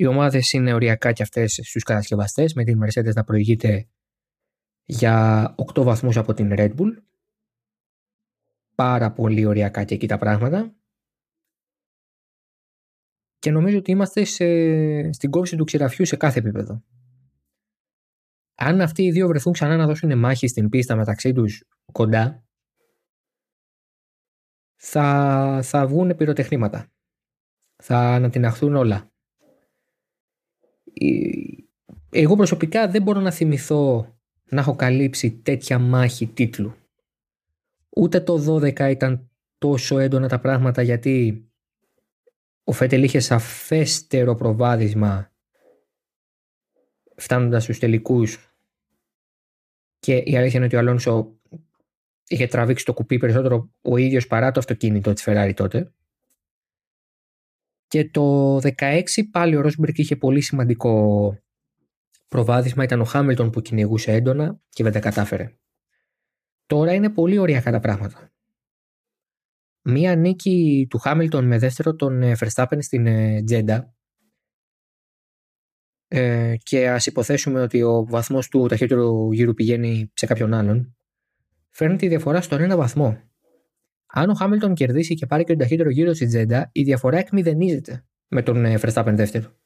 Οι 0.00 0.06
ομάδες 0.06 0.52
είναι 0.52 0.72
οριακά 0.72 1.12
και 1.12 1.22
αυτές 1.22 1.60
στους 1.62 1.82
κατασκευαστές 1.82 2.54
με 2.54 2.64
την 2.64 2.80
Mercedes 2.84 3.14
να 3.14 3.24
προηγείται 3.24 3.88
για 4.84 5.54
8 5.74 5.82
βαθμούς 5.82 6.16
από 6.16 6.32
την 6.32 6.52
Red 6.52 6.74
Bull. 6.76 7.02
Πάρα 8.74 9.12
πολύ 9.12 9.44
οριακά 9.44 9.84
και 9.84 9.94
εκεί 9.94 10.06
τα 10.06 10.18
πράγματα. 10.18 10.74
Και 13.38 13.50
νομίζω 13.50 13.78
ότι 13.78 13.90
είμαστε 13.90 14.24
σε, 14.24 14.44
στην 15.12 15.30
κόψη 15.30 15.56
του 15.56 15.64
ξηραφιού 15.64 16.04
σε 16.04 16.16
κάθε 16.16 16.38
επίπεδο 16.38 16.84
αν 18.62 18.80
αυτοί 18.80 19.02
οι 19.02 19.10
δύο 19.10 19.26
βρεθούν 19.26 19.52
ξανά 19.52 19.76
να 19.76 19.86
δώσουν 19.86 20.18
μάχη 20.18 20.48
στην 20.48 20.68
πίστα 20.68 20.96
μεταξύ 20.96 21.32
τους 21.32 21.64
κοντά, 21.92 22.44
θα, 24.76 25.60
θα 25.62 25.86
βγουν 25.86 26.16
πυροτεχνήματα. 26.16 26.92
Θα 27.82 27.98
ανατιναχθούν 27.98 28.76
όλα. 28.76 29.09
Εγώ 32.10 32.36
προσωπικά 32.36 32.88
δεν 32.88 33.02
μπορώ 33.02 33.20
να 33.20 33.30
θυμηθώ 33.30 34.14
να 34.44 34.60
έχω 34.60 34.76
καλύψει 34.76 35.30
τέτοια 35.30 35.78
μάχη 35.78 36.26
τίτλου. 36.26 36.74
Ούτε 37.96 38.20
το 38.20 38.56
12 38.56 38.90
ήταν 38.90 39.30
τόσο 39.58 39.98
έντονα 39.98 40.28
τα 40.28 40.40
πράγματα 40.40 40.82
γιατί 40.82 41.44
ο 42.64 42.72
Φέτελ 42.72 43.02
είχε 43.02 43.20
σαφέστερο 43.20 44.34
προβάδισμα 44.34 45.32
φτάνοντας 47.16 47.62
στους 47.62 47.78
τελικούς 47.78 48.54
και 49.98 50.16
η 50.16 50.36
αλήθεια 50.36 50.56
είναι 50.56 50.64
ότι 50.64 50.76
ο 50.76 50.78
Αλόνσο 50.78 51.38
είχε 52.28 52.46
τραβήξει 52.46 52.84
το 52.84 52.94
κουπί 52.94 53.18
περισσότερο 53.18 53.70
ο 53.82 53.96
ίδιος 53.96 54.26
παρά 54.26 54.50
το 54.50 54.60
αυτοκίνητο 54.60 55.12
της 55.12 55.24
Ferrari 55.26 55.52
τότε. 55.56 55.92
Και 57.90 58.10
το 58.10 58.56
16 58.56 59.02
πάλι 59.30 59.56
ο 59.56 59.60
Ρόσμπερκ 59.60 59.98
είχε 59.98 60.16
πολύ 60.16 60.40
σημαντικό 60.40 61.36
προβάδισμα. 62.28 62.84
Ήταν 62.84 63.00
ο 63.00 63.04
Χάμιλτον 63.04 63.50
που 63.50 63.60
κυνηγούσε 63.60 64.12
έντονα 64.12 64.60
και 64.68 64.82
δεν 64.82 64.92
τα 64.92 65.00
κατάφερε. 65.00 65.56
Τώρα 66.66 66.92
είναι 66.92 67.10
πολύ 67.10 67.38
ωριακά 67.38 67.70
τα 67.70 67.80
πράγματα. 67.80 68.32
Μία 69.82 70.16
νίκη 70.16 70.86
του 70.90 70.98
Χάμιλτον 70.98 71.46
με 71.46 71.58
δεύτερο 71.58 71.94
τον 71.94 72.22
ε, 72.22 72.36
Verstappen 72.38 72.78
στην 72.78 73.06
ε, 73.06 73.42
Τζέντα 73.42 73.94
ε, 76.08 76.56
και 76.62 76.90
ας 76.90 77.06
υποθέσουμε 77.06 77.60
ότι 77.60 77.82
ο 77.82 78.04
βαθμός 78.04 78.48
του 78.48 78.66
ταχύτερου 78.66 79.32
γύρου 79.32 79.54
πηγαίνει 79.54 80.10
σε 80.14 80.26
κάποιον 80.26 80.54
άλλον, 80.54 80.96
φέρνει 81.70 81.96
τη 81.96 82.08
διαφορά 82.08 82.40
στον 82.40 82.60
ένα 82.60 82.76
βαθμό. 82.76 83.29
Αν 84.12 84.30
ο 84.30 84.34
Χάμιλτον 84.34 84.74
κερδίσει 84.74 85.14
και 85.14 85.26
πάρει 85.26 85.42
και 85.44 85.50
τον 85.50 85.58
ταχύτερο 85.58 85.90
γύρο 85.90 86.14
στη 86.14 86.26
Τζέντα, 86.26 86.70
η 86.72 86.82
διαφορά 86.82 87.18
εκμηδενίζεται 87.18 88.04
με 88.28 88.42
τον 88.42 88.64
ε, 88.64 88.78
Verstappen 88.82 89.12
δεύτερο. 89.14 89.58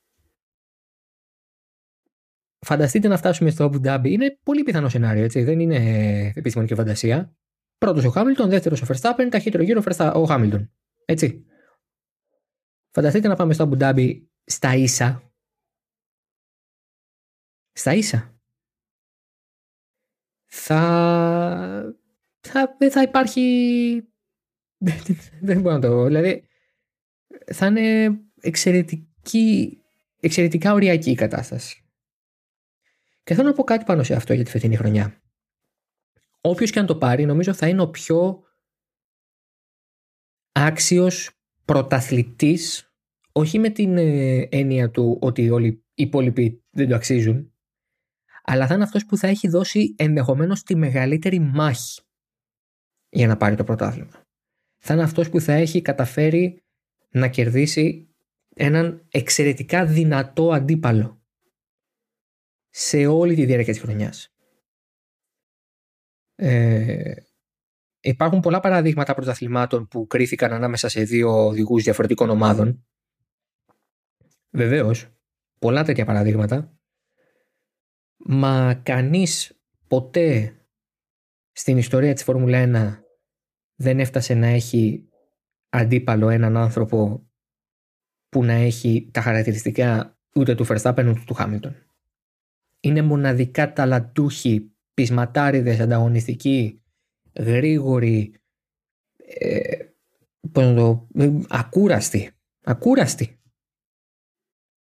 Φανταστείτε 2.59 3.09
να 3.09 3.17
φτάσουμε 3.17 3.51
στο 3.51 3.71
Abu 3.73 3.87
Dhabi. 3.87 4.09
Είναι 4.09 4.39
πολύ 4.43 4.63
πιθανό 4.63 4.89
σενάριο, 4.89 5.25
έτσι. 5.25 5.43
Δεν 5.43 5.61
είναι 5.61 5.77
επιστημονική 6.35 6.75
φαντασία. 6.75 7.37
Πρώτος 7.79 8.05
ο 8.05 8.11
Χάμιλτον, 8.11 8.49
δεύτερος 8.49 8.83
ο 8.83 8.87
Verstappen, 8.89 9.29
ταχύτερο 9.31 9.63
γύρο 9.63 9.83
ο 10.15 10.25
Χάμιλτον. 10.25 10.73
Έτσι. 11.05 11.47
Φανταστείτε 12.91 13.29
να 13.29 13.37
πάμε 13.37 13.53
στο 13.53 13.71
Abu 13.71 13.79
Dhabi 13.79 14.23
στα 14.45 14.75
ίσα. 14.75 15.33
Στα 17.73 17.95
ίσα. 17.95 18.39
Θα. 20.45 21.95
θα 22.41 22.77
δεν 22.79 22.91
θα 22.91 23.03
υπάρχει. 23.03 24.14
Δεν 25.41 25.61
μπορώ 25.61 25.75
να 25.75 25.81
το. 25.81 26.05
Δηλαδή. 26.05 26.49
Θα 27.53 27.67
είναι 27.67 28.19
εξαιρετική, 28.41 29.79
εξαιρετικά 30.21 30.73
οριακή 30.73 31.11
η 31.11 31.15
κατάσταση. 31.15 31.85
Και 33.25 33.35
θέλω 33.35 33.49
να 33.49 33.55
πω 33.55 33.65
κάτι 33.65 33.85
πάνω 33.85 34.03
σε 34.03 34.15
αυτό 34.15 34.33
για 34.33 34.45
τη 34.45 34.51
φετινή 34.51 34.77
χρονιά. 34.77 35.23
Όποιος 36.41 36.71
και 36.71 36.79
αν 36.79 36.87
το 36.87 36.97
πάρει, 36.97 37.25
νομίζω 37.25 37.55
θα 37.55 37.69
είναι 37.69 37.83
ο 37.83 37.91
πιο 37.91 38.43
άξιος 40.53 41.31
πρωταθλητής, 41.65 42.93
όχι 43.33 43.59
με 43.59 43.69
την 43.69 43.97
ε, 43.97 44.49
έννοια 44.51 44.91
του 44.91 45.19
ότι 45.21 45.51
όλοι 45.51 45.67
οι 45.67 46.03
υπόλοιποι 46.03 46.65
δεν 46.71 46.89
το 46.89 46.95
αξίζουν, 46.95 47.53
αλλά 48.45 48.67
θα 48.67 48.75
είναι 48.75 48.83
αυτός 48.83 49.07
που 49.07 49.17
θα 49.17 49.27
έχει 49.27 49.49
δώσει 49.49 49.95
ενδεχομένως 49.99 50.63
τη 50.63 50.77
μεγαλύτερη 50.77 51.39
μάχη 51.39 52.03
για 53.09 53.27
να 53.27 53.37
πάρει 53.37 53.57
το 53.57 53.65
πρωτάθλημα. 53.65 54.24
Θα 54.87 54.95
είναι 54.95 55.03
αυτός 55.03 55.29
που 55.31 55.41
θα 55.41 55.53
έχει 55.53 55.83
καταφέρει 55.83 56.63
να 57.11 57.29
κερδίσει 57.29 58.15
έναν 58.55 59.07
εξαιρετικά 59.11 59.87
δυνατό 59.87 60.53
αντίπαλο 60.53 61.23
σε 62.71 63.07
όλη 63.07 63.35
τη 63.35 63.45
διάρκεια 63.45 63.73
της 63.73 63.83
χρονιάς. 63.83 64.35
Ε, 66.35 67.15
υπάρχουν 68.01 68.41
πολλά 68.41 68.61
παραδείγματα 68.61 69.15
πρωταθλημάτων 69.15 69.89
που 69.89 70.07
κρίθηκαν 70.07 70.53
ανάμεσα 70.53 70.89
σε 70.89 71.03
δύο 71.03 71.47
οδηγούς 71.47 71.83
διαφορετικών 71.83 72.31
ομάδων. 72.31 72.87
Βεβαίως, 74.51 75.09
πολλά 75.59 75.85
τέτοια 75.85 76.05
παραδείγματα. 76.05 76.79
Μα 78.17 78.75
κανείς 78.75 79.61
ποτέ 79.87 80.59
στην 81.53 81.77
ιστορία 81.79 82.15
της 82.15 82.23
Φόρμουλα 82.23 82.59
1 82.99 83.04
δεν 83.75 84.01
έφτασε 84.01 84.35
να 84.35 84.47
έχει 84.47 85.09
αντίπαλο 85.69 86.29
έναν 86.29 86.57
άνθρωπο 86.57 87.29
που 88.29 88.45
να 88.45 88.53
έχει 88.53 89.09
τα 89.13 89.21
χαρακτηριστικά 89.21 90.19
ούτε 90.35 90.55
του 90.55 90.67
Verstappen 90.67 91.07
ούτε 91.09 91.23
του 91.27 91.37
Hamilton. 91.39 91.73
Είναι 92.81 93.03
μοναδικά 93.03 93.73
ταλαντούχοι, 93.73 94.73
πεισματάριδες, 94.95 95.81
ανταγωνιστικοί, 95.81 96.83
γρήγοροι, 97.37 98.35
ε, 99.17 99.79
το, 100.53 101.09
ακούραστοι. 101.49 102.31
Ακούραστοι. 102.65 103.39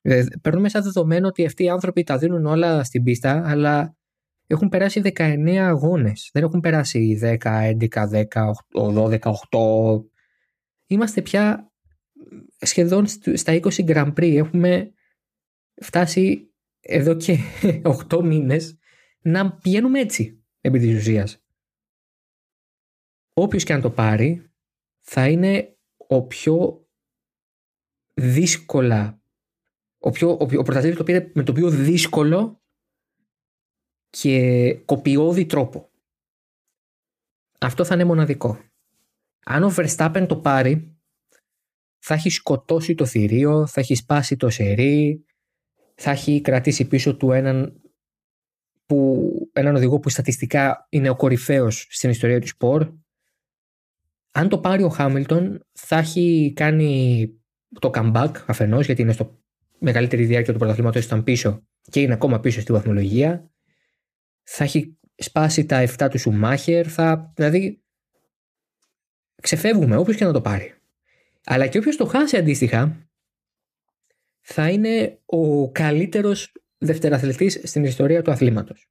Ε, 0.00 0.24
παίρνουμε 0.42 0.68
σαν 0.68 0.82
δεδομένο 0.82 1.26
ότι 1.28 1.46
αυτοί 1.46 1.64
οι 1.64 1.68
άνθρωποι 1.68 2.02
τα 2.02 2.18
δίνουν 2.18 2.46
όλα 2.46 2.84
στην 2.84 3.02
πίστα, 3.02 3.42
αλλά 3.46 3.96
έχουν 4.46 4.68
περάσει 4.68 5.00
19 5.04 5.56
αγώνες. 5.56 6.30
Δεν 6.32 6.42
έχουν 6.42 6.60
περάσει 6.60 7.18
10, 7.22 7.36
11, 7.38 8.08
10, 8.08 8.52
12, 8.72 9.18
8. 9.18 10.04
Είμαστε 10.86 11.22
πια 11.22 11.72
σχεδόν 12.58 13.06
στα 13.34 13.52
20 13.52 13.68
Grand 13.86 14.12
Prix. 14.14 14.36
Έχουμε 14.36 14.92
φτάσει 15.82 16.54
εδώ 16.80 17.14
και 17.14 17.38
8 18.10 18.22
μήνες 18.22 18.78
να 19.20 19.52
πηγαίνουμε 19.52 20.00
έτσι 20.00 20.44
επί 20.60 20.78
της 20.78 20.96
ουσίας. 20.96 21.44
Όποιος 23.32 23.64
και 23.64 23.72
αν 23.72 23.80
το 23.80 23.90
πάρει 23.90 24.50
θα 25.00 25.28
είναι 25.28 25.76
ο 25.96 26.26
πιο 26.26 26.86
δύσκολα 28.14 29.24
ο, 30.06 30.10
πιο, 30.10 30.30
ο, 30.30 30.48
ο 30.58 30.62
το 30.96 31.04
πήρε 31.04 31.30
με 31.34 31.42
το 31.42 31.52
πιο 31.52 31.70
δύσκολο 31.70 32.62
και 34.20 34.74
κοπιώδη 34.74 35.46
τρόπο. 35.46 35.90
Αυτό 37.60 37.84
θα 37.84 37.94
είναι 37.94 38.04
μοναδικό. 38.04 38.58
Αν 39.44 39.62
ο 39.62 39.74
Verstappen 39.76 40.24
το 40.28 40.36
πάρει 40.36 40.98
θα 41.98 42.14
έχει 42.14 42.30
σκοτώσει 42.30 42.94
το 42.94 43.06
θηρίο, 43.06 43.66
θα 43.66 43.80
έχει 43.80 43.94
σπάσει 43.94 44.36
το 44.36 44.50
σερί, 44.50 45.24
θα 45.94 46.10
έχει 46.10 46.40
κρατήσει 46.40 46.86
πίσω 46.86 47.16
του 47.16 47.32
έναν, 47.32 47.80
που, 48.86 49.30
έναν 49.52 49.76
οδηγό 49.76 49.98
που 49.98 50.08
στατιστικά 50.08 50.86
είναι 50.88 51.08
ο 51.08 51.16
κορυφαίος 51.16 51.86
στην 51.90 52.10
ιστορία 52.10 52.40
του 52.40 52.46
σπορ. 52.46 52.92
Αν 54.30 54.48
το 54.48 54.58
πάρει 54.58 54.82
ο 54.82 54.88
Χάμιλτον 54.88 55.66
θα 55.72 55.96
έχει 55.96 56.52
κάνει 56.56 57.28
το 57.80 57.90
comeback 57.94 58.32
αφενός 58.46 58.86
γιατί 58.86 59.02
είναι 59.02 59.12
στο 59.12 59.42
μεγαλύτερη 59.78 60.24
διάρκεια 60.24 60.52
του 60.52 60.58
πρωταθλήματος 60.58 61.04
ήταν 61.04 61.24
πίσω 61.24 61.62
και 61.90 62.00
είναι 62.00 62.12
ακόμα 62.12 62.40
πίσω 62.40 62.60
στη 62.60 62.72
βαθμολογία. 62.72 63.53
Θα 64.44 64.64
έχει 64.64 64.98
σπάσει 65.16 65.66
τα 65.66 65.88
7 65.98 66.08
του 66.10 66.18
Σουμάχερ, 66.18 66.92
θα, 66.92 67.32
δηλαδή 67.36 67.82
ξεφεύγουμε 69.42 69.96
όποιος 69.96 70.16
και 70.16 70.24
να 70.24 70.32
το 70.32 70.40
πάρει. 70.40 70.74
Αλλά 71.44 71.66
και 71.66 71.78
όποιος 71.78 71.96
το 71.96 72.04
χάσει 72.04 72.36
αντίστοιχα 72.36 73.08
θα 74.40 74.70
είναι 74.70 75.18
ο 75.24 75.70
καλύτερος 75.70 76.52
δευτεραθλητής 76.78 77.60
στην 77.64 77.84
ιστορία 77.84 78.22
του 78.22 78.30
αθλήματος. 78.30 78.88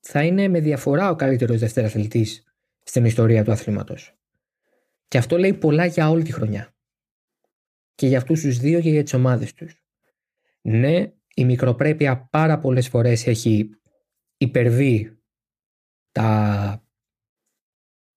Θα 0.00 0.24
είναι 0.24 0.48
με 0.48 0.60
διαφορά 0.60 1.10
ο 1.10 1.16
καλύτερος 1.16 1.58
δευτεραθλητής 1.58 2.44
στην 2.82 3.04
ιστορία 3.04 3.44
του 3.44 3.52
αθλήματος. 3.52 4.14
Και 5.08 5.18
αυτό 5.18 5.38
λέει 5.38 5.54
πολλά 5.54 5.86
για 5.86 6.10
όλη 6.10 6.22
τη 6.22 6.32
χρονιά. 6.32 6.74
Και 7.94 8.06
για 8.06 8.18
αυτούς 8.18 8.40
τους 8.40 8.58
δύο 8.58 8.80
και 8.80 8.90
για 8.90 9.02
τις 9.02 9.14
ομάδες 9.14 9.54
τους. 9.54 9.82
Ναι, 10.60 11.12
η 11.38 11.44
μικροπρέπεια 11.44 12.28
πάρα 12.30 12.58
πολλές 12.58 12.88
φορές 12.88 13.26
έχει 13.26 13.70
υπερβεί 14.36 15.18
τα 16.12 16.80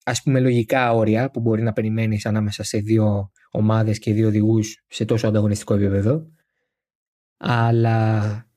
ας 0.03 0.21
πούμε 0.23 0.39
λογικά 0.39 0.91
όρια 0.91 1.31
που 1.31 1.39
μπορεί 1.39 1.61
να 1.61 1.73
περιμένεις 1.73 2.25
ανάμεσα 2.25 2.63
σε 2.63 2.77
δύο 2.77 3.31
ομάδες 3.51 3.99
και 3.99 4.13
δύο 4.13 4.27
οδηγούς 4.27 4.83
σε 4.87 5.05
τόσο 5.05 5.27
ανταγωνιστικό 5.27 5.73
επίπεδο 5.73 6.31
αλλά 7.37 8.47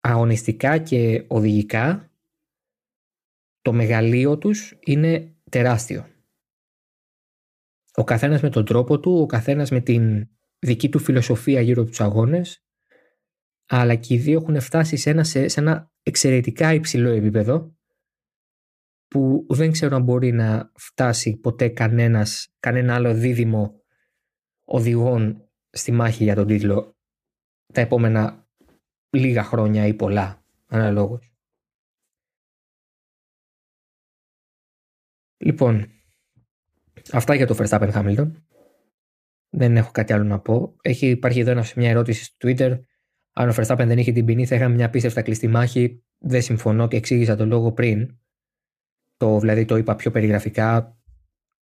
αγωνιστικά 0.00 0.78
και 0.78 1.24
οδηγικά 1.28 2.10
το 3.62 3.72
μεγαλείο 3.72 4.38
τους 4.38 4.78
είναι 4.84 5.34
τεράστιο. 5.50 6.06
Ο 7.94 8.04
καθένας 8.04 8.42
με 8.42 8.50
τον 8.50 8.64
τρόπο 8.64 9.00
του, 9.00 9.18
ο 9.20 9.26
καθένας 9.26 9.70
με 9.70 9.80
την 9.80 10.28
δική 10.58 10.88
του 10.88 10.98
φιλοσοφία 10.98 11.60
γύρω 11.60 11.80
από 11.80 11.90
τους 11.90 12.00
αγώνες 12.00 12.65
αλλά 13.66 13.94
και 13.94 14.14
οι 14.14 14.18
δύο 14.18 14.40
έχουν 14.40 14.60
φτάσει 14.60 14.96
σε 14.96 15.10
ένα, 15.10 15.24
σε, 15.24 15.48
σε 15.48 15.60
ένα 15.60 15.92
εξαιρετικά 16.02 16.72
υψηλό 16.72 17.08
επίπεδο 17.08 17.76
που 19.08 19.46
δεν 19.48 19.72
ξέρω 19.72 19.96
αν 19.96 20.02
μπορεί 20.02 20.32
να 20.32 20.72
φτάσει 20.74 21.36
ποτέ 21.36 21.68
κανένας, 21.68 22.54
κανένα 22.58 22.94
άλλο 22.94 23.14
δίδυμο 23.14 23.80
οδηγών 24.64 25.50
στη 25.70 25.92
μάχη 25.92 26.24
για 26.24 26.34
τον 26.34 26.46
τίτλο 26.46 26.96
τα 27.72 27.80
επόμενα 27.80 28.48
λίγα 29.10 29.42
χρόνια 29.42 29.86
ή 29.86 29.94
πολλά 29.94 30.44
αναλόγως. 30.66 31.36
Λοιπόν, 35.36 35.90
αυτά 37.12 37.34
για 37.34 37.46
το 37.46 37.56
Verstappen 37.58 37.92
Hamilton. 37.92 38.32
Δεν 39.48 39.76
έχω 39.76 39.90
κάτι 39.90 40.12
άλλο 40.12 40.24
να 40.24 40.40
πω. 40.40 40.76
Έχει, 40.82 41.08
υπάρχει 41.08 41.40
εδώ 41.40 41.62
μια 41.76 41.90
ερώτηση 41.90 42.24
στο 42.24 42.36
Twitter. 42.40 42.80
Αν 43.38 43.48
ο 43.48 43.54
Verstappen 43.56 43.84
δεν 43.86 43.98
είχε 43.98 44.12
την 44.12 44.24
ποινή, 44.24 44.46
θα 44.46 44.54
είχαμε 44.54 44.74
μια 44.74 44.90
πίστευτα 44.90 45.22
κλειστή 45.22 45.48
μάχη. 45.48 46.02
Δεν 46.18 46.42
συμφωνώ 46.42 46.88
και 46.88 46.96
εξήγησα 46.96 47.36
το 47.36 47.46
λόγο 47.46 47.72
πριν 47.72 48.18
το, 49.16 49.38
δηλαδή 49.38 49.64
το 49.64 49.76
είπα 49.76 49.96
πιο 49.96 50.10
περιγραφικά, 50.10 50.98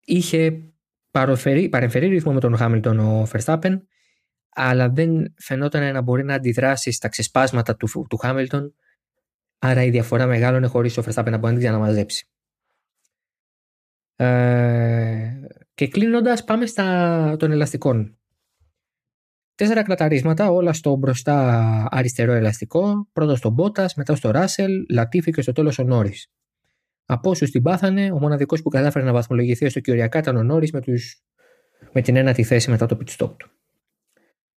είχε 0.04 0.62
παρεμφερεί 1.70 2.06
ρυθμό 2.06 2.32
με 2.32 2.40
τον 2.40 2.56
Χάμιλτον 2.56 2.98
ο 2.98 3.26
Verstappen, 3.32 3.80
αλλά 4.48 4.88
δεν 4.90 5.34
φαινόταν 5.36 5.92
να 5.92 6.00
μπορεί 6.00 6.24
να 6.24 6.34
αντιδράσει 6.34 6.92
στα 6.92 7.08
ξεσπάσματα 7.08 7.76
του, 7.76 8.06
του 8.08 8.16
Χάμιλτον, 8.16 8.74
άρα 9.58 9.82
η 9.82 9.90
διαφορά 9.90 10.26
μεγάλωνε 10.26 10.66
χωρίς 10.66 10.98
ο 10.98 11.02
Verstappen 11.06 11.30
να 11.30 11.38
μπορεί 11.38 11.52
να 11.52 11.58
την 11.58 11.58
ξαναμαζέψει. 11.58 12.28
Ε, 14.16 15.40
και 15.74 15.88
κλείνοντας, 15.88 16.44
πάμε 16.44 16.66
στα 16.66 17.36
των 17.38 17.50
ελαστικών. 17.50 18.18
Τέσσερα 19.56 19.82
κλαταρίσματα, 19.82 20.50
όλα 20.50 20.72
στο 20.72 20.96
μπροστά 20.96 21.88
αριστερό 21.90 22.32
ελαστικό. 22.32 23.08
Πρώτα 23.12 23.36
στον 23.36 23.52
Μπότας, 23.52 23.94
μετά 23.94 24.14
στο 24.14 24.30
Ράσελ, 24.30 24.72
Λατίφη 24.90 25.30
και 25.30 25.42
στο 25.42 25.52
τέλος 25.52 25.78
ο 25.78 25.82
Νόρις. 25.82 26.30
Από 27.04 27.30
όσους 27.30 27.50
την 27.50 27.62
πάθανε, 27.62 28.12
ο 28.12 28.18
μοναδικός 28.18 28.62
που 28.62 28.68
κατάφερε 28.68 29.04
να 29.04 29.12
βαθμολογηθεί 29.12 29.68
στο 29.68 29.80
Κυριακά 29.80 30.18
ήταν 30.18 30.36
ο 30.36 30.42
Νόρις 30.42 30.72
με, 30.72 30.80
τους... 30.80 31.22
με 31.92 32.00
την 32.00 32.16
ένατη 32.16 32.42
θέση 32.42 32.70
μετά 32.70 32.86
το 32.86 32.98
pit 33.00 33.16
stop 33.16 33.36
του. 33.36 33.50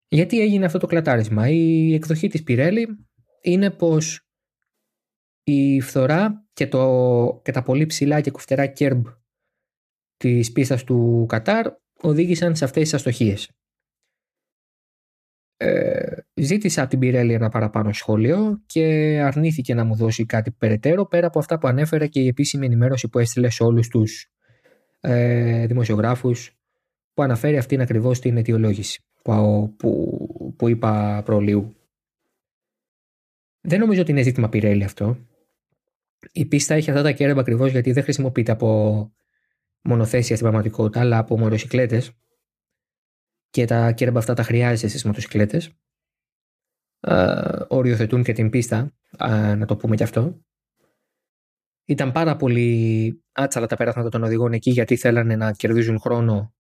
Γιατί 0.08 0.42
έγινε 0.42 0.66
αυτό 0.66 0.78
το 0.78 0.88
κλατάρισμα. 0.88 1.50
Η 1.50 1.94
εκδοχή 1.94 2.28
της 2.28 2.44
Πιρέλη 2.44 2.88
είναι 3.42 3.70
πως 3.70 4.28
η 5.44 5.82
φθορά 5.82 6.46
και, 6.54 6.68
το, 6.68 7.42
και 7.44 7.52
τα 7.52 7.64
πολύ 7.64 7.86
ψηλά 7.86 8.22
και 8.22 8.32
κουφτερά 8.32 8.66
κέρμπ 8.66 9.06
της 10.18 10.52
πίστας 10.52 10.84
του 10.84 11.26
Κατάρ 11.28 11.68
οδήγησαν 12.02 12.56
σε 12.56 12.66
αυτές 12.66 12.84
τις 12.84 12.94
αστοχίες. 12.94 13.50
Ε, 15.62 16.16
ζήτησα 16.34 16.82
από 16.82 16.90
την 16.90 17.00
Πιρέλη 17.00 17.34
ένα 17.34 17.50
παραπάνω 17.50 17.94
σχόλιο 17.94 18.62
και 18.66 18.84
αρνήθηκε 19.24 19.74
να 19.74 19.84
μου 19.84 19.96
δώσει 19.96 20.26
κάτι 20.26 20.52
περαιτέρω 20.52 21.06
πέρα 21.06 21.28
από 21.28 21.40
αυτά 21.40 21.58
που 21.58 21.68
ανέφερε 21.68 22.08
και 22.08 22.20
η 22.20 22.28
επίσημη 22.28 22.66
ενημέρωση 22.66 23.08
που 23.10 23.20
έστειλε 23.20 23.50
σε 23.50 23.64
όλους 23.64 23.88
τους 23.88 24.32
ε, 25.00 25.66
δημοσιογράφους 25.66 26.58
που 27.14 27.24
αναφέρει 27.24 27.58
αυτήν 27.58 27.82
ακριβώς 27.82 28.20
την 28.20 28.38
αιτιολόγηση 28.38 29.04
που, 29.22 29.76
που, 29.78 30.54
που 30.58 30.70
είπα 30.70 31.22
προλίου. 31.26 31.76
Δεν 33.62 33.80
νομίζω 33.80 34.02
ότι 34.02 34.12
είναι 34.12 34.22
ζήτημα 34.22 34.50
Πιρέλη 34.50 34.84
αυτό. 34.84 35.18
Η 36.32 36.46
πίστα 36.46 36.74
έχει 36.74 36.90
αυτά 36.90 37.04
τα 37.04 37.12
κέρδη 37.12 37.40
ακριβώς 37.40 37.72
γιατί 37.72 37.92
δεν 37.92 38.04
χρησιμοποιείται 38.04 38.52
από 38.52 39.12
μονοθέσια 39.82 40.36
στην 40.36 40.48
πραγματικότητα, 40.48 41.00
αλλά 41.00 41.18
από 41.18 41.40
μοτοσυκλέτες. 41.40 42.12
Και 43.50 43.66
τα 43.66 43.92
κέρμπα 43.92 44.20
αυτά 44.20 44.34
τα 44.34 44.44
χρειάζεσαι 44.44 44.88
στις 44.88 45.06
μοτοσυκλέτες. 45.06 45.72
οριοθετούν 47.68 48.24
και 48.24 48.34
την 48.34 48.50
πίστα, 48.50 48.94
να 49.58 49.66
το 49.66 49.76
πούμε 49.76 49.96
και 49.96 50.04
αυτό. 50.04 50.42
Ήταν 51.86 52.12
πάρα 52.12 52.36
πολύ 52.36 53.24
άτσαλα 53.32 53.68
τα 53.68 53.76
περάσματα 53.76 54.10
των 54.10 54.24
οδηγών 54.24 54.54
εκεί 54.54 54.72
γιατί 54.72 54.96
θέλανε 54.96 55.36
να 55.36 55.52
κερδίζουν 55.52 56.00
χρόνο 56.00 56.54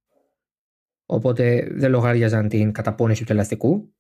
οπότε 1.06 1.67
δεν 1.71 1.91
λογάριαζαν 1.91 2.47
την 2.47 2.71
καταπώνηση 2.71 3.25
του 3.25 3.32
ελαστικού. 3.32 3.93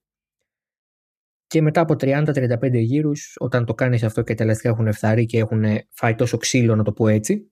Και 1.47 1.61
μετά 1.61 1.81
από 1.81 1.93
30-35 1.93 2.73
γύρους, 2.73 3.35
όταν 3.39 3.65
το 3.65 3.73
κάνεις 3.73 4.03
αυτό 4.03 4.21
και 4.21 4.33
τα 4.35 4.43
ελαστικά 4.43 4.69
έχουν 4.69 4.93
φθαρεί 4.93 5.25
και 5.25 5.37
έχουν 5.37 5.63
φάει 5.89 6.15
τόσο 6.15 6.37
ξύλο, 6.37 6.75
να 6.75 6.83
το 6.83 6.93
πω 6.93 7.07
έτσι, 7.07 7.51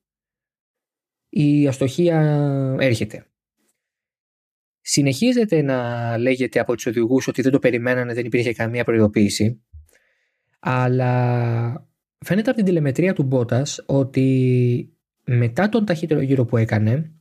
η 1.29 1.67
αστοχία 1.67 2.19
έρχεται. 2.79 3.27
Συνεχίζεται 4.89 5.61
να 5.61 6.17
λέγεται 6.17 6.59
από 6.59 6.75
τους 6.75 6.85
οδηγούς 6.85 7.27
ότι 7.27 7.41
δεν 7.41 7.51
το 7.51 7.59
περιμένανε, 7.59 8.13
δεν 8.13 8.25
υπήρχε 8.25 8.53
καμία 8.53 8.83
προειδοποίηση. 8.83 9.61
Αλλά 10.59 11.87
φαίνεται 12.25 12.49
από 12.49 12.57
την 12.57 12.67
τηλεμετρία 12.67 13.13
του 13.13 13.23
Μπότας 13.23 13.83
ότι 13.85 14.97
μετά 15.23 15.69
τον 15.69 15.85
ταχύτερο 15.85 16.21
γύρο 16.21 16.45
που 16.45 16.57
έκανε, 16.57 17.13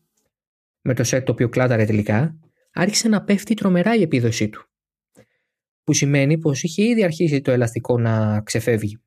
με 0.81 0.95
το 0.95 1.05
σετ 1.05 1.25
το 1.25 1.33
οποίο 1.33 1.49
κλάταρε 1.49 1.85
τελικά, 1.85 2.39
άρχισε 2.73 3.09
να 3.09 3.25
πέφτει 3.25 3.55
τρομερά 3.55 3.95
η 3.95 4.03
επίδοσή 4.03 4.49
του. 4.49 4.67
Που 5.85 5.93
σημαίνει 5.93 6.39
πως 6.39 6.63
είχε 6.63 6.83
ήδη 6.83 7.05
αρχίσει 7.05 7.41
το 7.41 7.51
ελαστικό 7.51 7.99
να 7.99 8.41
ξεφεύγει. 8.41 9.03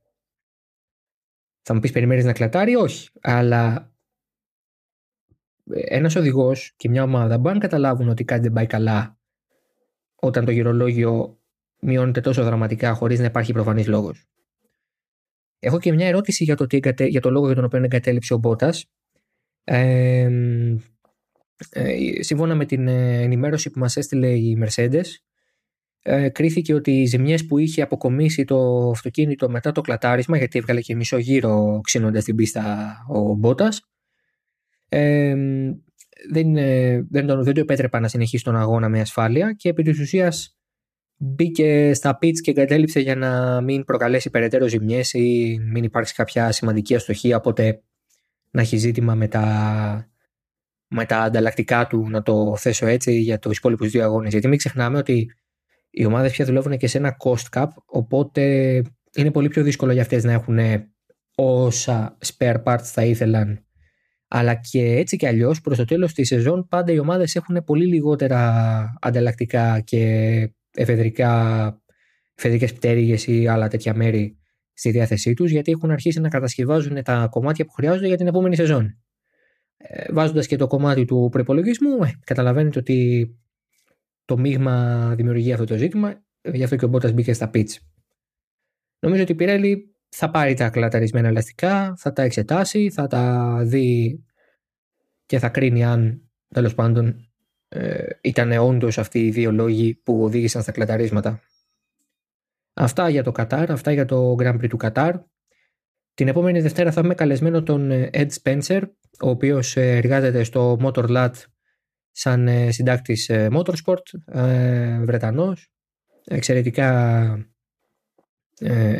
Θα 1.61 1.73
μου 1.73 1.79
πεις 1.79 1.91
περιμένεις 1.91 2.25
να 2.25 2.33
κλατάρει, 2.33 2.75
όχι. 2.75 3.09
Αλλά 3.21 3.93
ένας 5.73 6.15
οδηγός 6.15 6.73
και 6.77 6.89
μια 6.89 7.03
ομάδα 7.03 7.37
μπορεί 7.37 7.53
να 7.53 7.61
καταλάβουν 7.61 8.09
ότι 8.09 8.23
κάτι 8.23 8.41
δεν 8.41 8.53
πάει 8.53 8.65
καλά 8.65 9.17
όταν 10.15 10.45
το 10.45 10.51
γυρολόγιο 10.51 11.39
μειώνεται 11.79 12.21
τόσο 12.21 12.43
δραματικά 12.43 12.93
χωρίς 12.93 13.19
να 13.19 13.25
υπάρχει 13.25 13.53
προφανής 13.53 13.87
λόγος. 13.87 14.25
Έχω 15.59 15.79
και 15.79 15.93
μια 15.93 16.07
ερώτηση 16.07 16.43
για 16.43 16.55
το, 16.55 16.65
για 17.07 17.21
το 17.21 17.29
λόγο 17.29 17.45
για 17.45 17.55
τον 17.55 17.63
οποίο 17.63 17.83
εγκατέλειψε 17.83 18.33
ο 18.33 18.37
Μπότας. 18.37 18.85
Ε, 19.63 20.29
ε, 21.69 22.23
σύμφωνα 22.23 22.55
με 22.55 22.65
την 22.65 22.87
ε, 22.87 23.21
ενημέρωση 23.21 23.69
που 23.69 23.79
μας 23.79 23.97
έστειλε 23.97 24.29
η 24.29 24.63
Mercedes 24.63 25.05
ε, 26.01 26.29
κρίθηκε 26.29 26.73
ότι 26.73 26.91
οι 26.91 27.05
ζημιές 27.05 27.45
που 27.45 27.57
είχε 27.57 27.81
αποκομίσει 27.81 28.45
το 28.45 28.89
αυτοκίνητο 28.89 29.49
μετά 29.49 29.71
το 29.71 29.81
κλατάρισμα 29.81 30.37
γιατί 30.37 30.57
έβγαλε 30.59 30.81
και 30.81 30.95
μισό 30.95 31.17
γύρο 31.17 31.79
ξύνοντας 31.83 32.23
την 32.23 32.35
πίστα 32.35 32.95
ο 33.09 33.33
Μπότας 33.33 33.81
ε, 34.89 35.35
δεν, 36.31 36.53
δεν, 37.09 37.27
τον, 37.27 37.43
δεν 37.43 37.53
του 37.53 37.59
επέτρεπα 37.59 37.99
να 37.99 38.07
συνεχίσει 38.07 38.43
τον 38.43 38.55
αγώνα 38.55 38.89
με 38.89 38.99
ασφάλεια 38.99 39.53
και 39.53 39.69
επί 39.69 39.83
της 39.83 39.99
ουσίας 39.99 40.57
μπήκε 41.15 41.93
στα 41.93 42.17
pits 42.21 42.39
και 42.41 42.51
εγκατέλειψε 42.51 42.99
για 42.99 43.15
να 43.15 43.61
μην 43.61 43.83
προκαλέσει 43.83 44.29
περαιτέρω 44.29 44.67
ζημιές 44.67 45.13
ή 45.13 45.57
μην 45.71 45.83
υπάρξει 45.83 46.13
κάποια 46.13 46.51
σημαντική 46.51 46.95
αστοχία 46.95 47.37
οπότε 47.37 47.81
να 48.51 48.61
έχει 48.61 48.77
ζήτημα 48.77 49.15
με 49.15 49.27
τα 49.27 50.09
με 50.89 51.05
τα 51.05 51.17
ανταλλακτικά 51.17 51.87
του, 51.87 52.09
να 52.09 52.21
το 52.21 52.55
θέσω 52.57 52.85
έτσι, 52.85 53.19
για 53.19 53.39
τους 53.39 53.57
υπόλοιπους 53.57 53.89
δύο 53.89 54.03
αγώνες. 54.03 54.31
Γιατί 54.31 54.47
μην 54.47 54.57
ξεχνάμε 54.57 54.97
ότι 54.97 55.33
οι 55.89 56.05
ομάδες 56.05 56.31
πια 56.31 56.45
δουλεύουν 56.45 56.77
και 56.77 56.87
σε 56.87 56.97
ένα 56.97 57.17
cost 57.23 57.59
cap, 57.59 57.67
οπότε 57.85 58.41
είναι 59.15 59.31
πολύ 59.31 59.47
πιο 59.47 59.63
δύσκολο 59.63 59.91
για 59.91 60.01
αυτές 60.01 60.23
να 60.23 60.31
έχουν 60.31 60.59
όσα 61.35 62.17
spare 62.25 62.63
parts 62.63 62.83
θα 62.83 63.03
ήθελαν. 63.03 63.63
Αλλά 64.31 64.55
και 64.55 64.81
έτσι 64.81 65.17
και 65.17 65.27
αλλιώς 65.27 65.61
προς 65.61 65.77
το 65.77 65.85
τέλος 65.85 66.13
της 66.13 66.27
σεζόν 66.27 66.67
πάντα 66.67 66.91
οι 66.91 66.99
ομάδες 66.99 67.35
έχουν 67.35 67.63
πολύ 67.63 67.85
λιγότερα 67.85 68.93
ανταλλακτικά 69.01 69.79
και 69.79 70.03
εφεδρικά, 70.71 71.81
εφεδρικές 72.35 72.73
πτέρυγες 72.73 73.27
ή 73.27 73.47
άλλα 73.47 73.67
τέτοια 73.67 73.93
μέρη 73.93 74.37
στη 74.73 74.91
διάθεσή 74.91 75.33
τους 75.33 75.51
γιατί 75.51 75.71
έχουν 75.71 75.91
αρχίσει 75.91 76.19
να 76.19 76.29
κατασκευάζουν 76.29 77.03
τα 77.03 77.27
κομμάτια 77.31 77.65
που 77.65 77.71
χρειάζονται 77.71 78.07
για 78.07 78.17
την 78.17 78.27
επόμενη 78.27 78.55
σεζόν. 78.55 78.97
Ε, 79.77 80.13
βάζοντας 80.13 80.47
και 80.47 80.55
το 80.55 80.67
κομμάτι 80.67 81.05
του 81.05 81.29
προπολογισμού, 81.31 82.03
ε, 82.03 82.11
καταλαβαίνετε 82.23 82.79
ότι 82.79 83.29
το 84.25 84.37
μείγμα 84.37 85.15
δημιουργεί 85.15 85.53
αυτό 85.53 85.65
το 85.65 85.75
ζήτημα, 85.75 86.23
γι' 86.53 86.63
αυτό 86.63 86.75
και 86.75 86.85
ο 86.85 86.87
Μπότας 86.87 87.11
μπήκε 87.11 87.33
στα 87.33 87.49
pitch. 87.53 87.75
Νομίζω 88.99 89.21
ότι 89.21 89.31
η 89.31 89.35
Πιρέλη 89.35 89.95
θα 90.09 90.29
πάρει 90.31 90.53
τα 90.53 90.69
κλαταρισμένα 90.69 91.27
ελαστικά, 91.27 91.95
θα 91.97 92.13
τα 92.13 92.21
εξετάσει, 92.21 92.89
θα 92.89 93.07
τα 93.07 93.55
δει 93.63 94.23
και 95.25 95.39
θα 95.39 95.49
κρίνει 95.49 95.85
αν 95.85 96.29
τέλος 96.47 96.75
πάντων 96.75 97.29
ε, 97.67 98.07
ήταν 98.21 98.51
όντως 98.51 98.97
αυτοί 98.97 99.25
οι 99.25 99.31
δύο 99.31 99.51
λόγοι 99.51 99.95
που 99.95 100.23
οδήγησαν 100.23 100.61
στα 100.61 100.71
κλαταρίσματα. 100.71 101.41
Αυτά 102.73 103.09
για 103.09 103.23
το 103.23 103.31
Κατάρ, 103.31 103.71
αυτά 103.71 103.91
για 103.91 104.05
το 104.05 104.35
Grand 104.39 104.55
Prix 104.55 104.69
του 104.69 104.77
Κατάρ. 104.77 105.15
Την 106.13 106.27
επόμενη 106.27 106.61
Δευτέρα 106.61 106.91
θα 106.91 106.99
έχουμε 106.99 107.15
καλεσμένο 107.15 107.63
τον 107.63 107.91
ε, 107.91 108.09
Ed 108.13 108.27
Spencer, 108.43 108.81
ο 109.21 109.29
οποίος 109.29 109.77
ε, 109.77 109.95
εργάζεται 109.97 110.43
στο 110.43 110.77
Motorlat 110.81 111.31
σαν 112.11 112.47
ε, 112.47 112.71
συντάκτης 112.71 113.31
Motorsport, 113.31 114.33
Βρετανός, 115.03 115.71
εξαιρετικά 116.25 117.49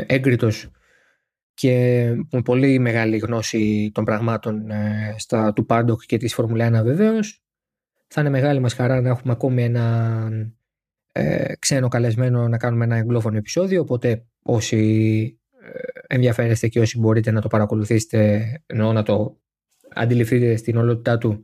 έγκριτος 0.06 0.72
και 1.60 2.06
με 2.32 2.42
πολύ 2.42 2.80
μεγάλη 2.80 3.18
γνώση 3.18 3.92
των 3.94 4.04
πραγμάτων 4.04 4.72
στα, 5.18 5.54
του 5.54 5.66
Paddock 5.70 5.98
και 6.06 6.18
της 6.18 6.34
Φόρμουλα 6.34 6.82
1 6.82 6.84
βεβαίως. 6.84 7.44
Θα 8.08 8.22
είναι 8.22 8.30
μεγάλη 8.30 8.60
μας 8.60 8.74
χαρά 8.74 9.02
να 9.02 9.10
έχουμε 9.10 9.34
ακόμη 9.34 9.64
ένα 9.64 10.30
ξένο 11.60 11.88
καλεσμένο 11.88 12.48
να 12.48 12.58
κάνουμε 12.58 12.84
ένα 12.84 12.96
εγγλόφωνο 12.96 13.38
επεισόδιο, 13.38 13.82
οπότε 13.82 14.26
όσοι 14.42 15.40
ενδιαφέρεστε 16.08 16.68
και 16.68 16.80
όσοι 16.80 17.00
μπορείτε 17.00 17.32
να 17.32 17.42
το 17.42 17.48
παρακολουθήσετε 17.48 18.46
ενώ 18.66 18.94
να 18.94 19.04
το 19.04 19.40
αντιληφθείτε 19.90 20.56
στην 20.56 20.78
ολότητά 20.78 21.18
του 21.18 21.44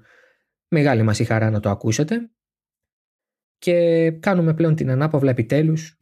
μεγάλη 0.68 1.04
μας 1.04 1.20
η 1.20 1.24
χαρά 1.24 1.50
να 1.50 1.60
το 1.60 1.70
ακούσετε 1.70 2.30
και 3.58 4.12
κάνουμε 4.12 4.54
πλέον 4.54 4.76
την 4.76 4.90
ανάπαυλα 4.90 5.32
επιτέλους 5.32 6.00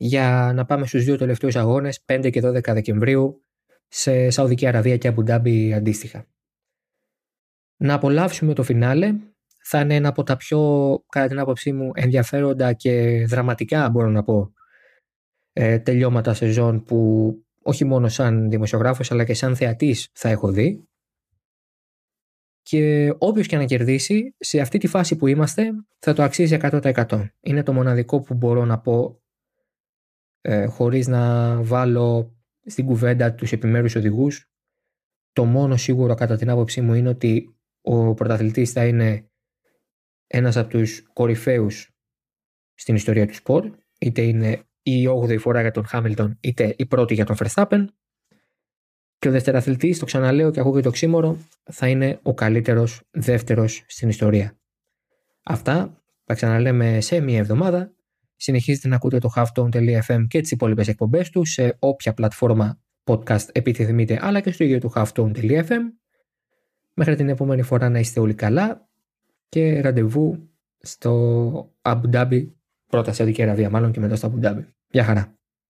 για 0.00 0.52
να 0.54 0.64
πάμε 0.64 0.86
στους 0.86 1.04
δύο 1.04 1.16
τελευταίους 1.16 1.56
αγώνες 1.56 2.04
5 2.06 2.28
και 2.32 2.40
12 2.44 2.62
Δεκεμβρίου 2.72 3.44
σε 3.88 4.30
Σαουδική 4.30 4.66
Αραβία 4.66 4.96
και 4.96 5.08
Αμπουντάμπη 5.08 5.74
αντίστοιχα. 5.74 6.26
Να 7.76 7.94
απολαύσουμε 7.94 8.54
το 8.54 8.62
φινάλε 8.62 9.14
θα 9.62 9.80
είναι 9.80 9.94
ένα 9.94 10.08
από 10.08 10.22
τα 10.22 10.36
πιο 10.36 10.60
κατά 11.08 11.26
την 11.26 11.38
άποψή 11.38 11.72
μου 11.72 11.90
ενδιαφέροντα 11.94 12.72
και 12.72 13.24
δραματικά 13.28 13.90
μπορώ 13.90 14.08
να 14.08 14.22
πω 14.22 14.52
ε, 15.52 15.78
τελειώματα 15.78 16.34
σεζόν 16.34 16.82
που 16.82 17.32
όχι 17.62 17.84
μόνο 17.84 18.08
σαν 18.08 18.50
δημοσιογράφος 18.50 19.10
αλλά 19.10 19.24
και 19.24 19.34
σαν 19.34 19.56
θεατής 19.56 20.08
θα 20.12 20.28
έχω 20.28 20.50
δει 20.50 20.88
και 22.62 23.14
όποιος 23.18 23.46
και 23.46 23.56
να 23.56 23.64
κερδίσει 23.64 24.34
σε 24.38 24.60
αυτή 24.60 24.78
τη 24.78 24.86
φάση 24.86 25.16
που 25.16 25.26
είμαστε 25.26 25.70
θα 25.98 26.12
το 26.12 26.22
αξίζει 26.22 26.56
100%. 26.60 27.28
Είναι 27.40 27.62
το 27.62 27.72
μοναδικό 27.72 28.20
που 28.20 28.34
μπορώ 28.34 28.64
να 28.64 28.78
πω 28.78 29.22
ε, 30.40 30.66
χωρίς 30.66 31.06
να 31.06 31.54
βάλω 31.62 32.36
στην 32.64 32.86
κουβέντα 32.86 33.34
τους 33.34 33.52
επιμέρους 33.52 33.94
οδηγούς. 33.94 34.50
Το 35.32 35.44
μόνο 35.44 35.76
σίγουρο 35.76 36.14
κατά 36.14 36.36
την 36.36 36.50
άποψή 36.50 36.80
μου 36.80 36.94
είναι 36.94 37.08
ότι 37.08 37.56
ο 37.80 38.14
πρωταθλητής 38.14 38.72
θα 38.72 38.86
είναι 38.86 39.30
ένας 40.26 40.56
από 40.56 40.68
τους 40.68 41.02
κορυφαίους 41.12 41.90
στην 42.74 42.94
ιστορία 42.94 43.26
του 43.26 43.34
σπορ, 43.34 43.70
είτε 43.98 44.22
είναι 44.22 44.62
η 44.82 45.06
8η 45.08 45.38
φορά 45.38 45.60
για 45.60 45.70
τον 45.70 45.86
Χάμιλτον, 45.86 46.38
είτε 46.40 46.74
η 46.78 46.86
πρώτη 46.86 47.14
για 47.14 47.24
τον 47.24 47.36
Verstappen. 47.38 47.84
Και 49.18 49.28
ο 49.28 49.30
δευτεραθλητής, 49.30 49.98
το 49.98 50.04
ξαναλέω 50.04 50.50
και 50.50 50.60
ακούγεται 50.60 50.82
το 50.82 50.90
ξύμορο, 50.90 51.38
θα 51.70 51.88
είναι 51.88 52.18
ο 52.22 52.34
καλύτερος 52.34 53.02
δεύτερος 53.10 53.84
στην 53.86 54.08
ιστορία. 54.08 54.58
Αυτά 55.42 56.02
τα 56.24 56.34
ξαναλέμε 56.34 57.00
σε 57.00 57.20
μία 57.20 57.38
εβδομάδα. 57.38 57.92
Συνεχίζετε 58.40 58.88
να 58.88 58.96
ακούτε 58.96 59.18
το 59.18 59.32
halftone.fm 59.36 60.24
και 60.28 60.40
τις 60.40 60.50
υπόλοιπες 60.50 60.88
εκπομπές 60.88 61.30
τους 61.30 61.50
σε 61.50 61.76
όποια 61.78 62.14
πλατφόρμα 62.14 62.80
podcast 63.04 63.48
επιθυμείτε, 63.52 64.18
αλλά 64.22 64.40
και 64.40 64.52
στο 64.52 64.64
ίδιο 64.64 64.78
του 64.78 64.92
halftone.fm. 64.94 65.80
Μέχρι 66.94 67.14
την 67.16 67.28
επόμενη 67.28 67.62
φορά 67.62 67.88
να 67.88 67.98
είστε 67.98 68.20
όλοι 68.20 68.34
καλά 68.34 68.88
και 69.48 69.80
ραντεβού 69.80 70.50
στο 70.78 71.74
Abu 71.82 72.10
Dhabi, 72.12 72.48
πρώτα 72.86 73.12
σε 73.12 73.34
Αραβία 73.38 73.70
μάλλον 73.70 73.92
και 73.92 74.00
μετά 74.00 74.16
στο 74.16 74.32
Abu 74.34 74.46
Dhabi. 74.46 74.64
Γεια 74.90 75.04
χαρά. 75.04 75.37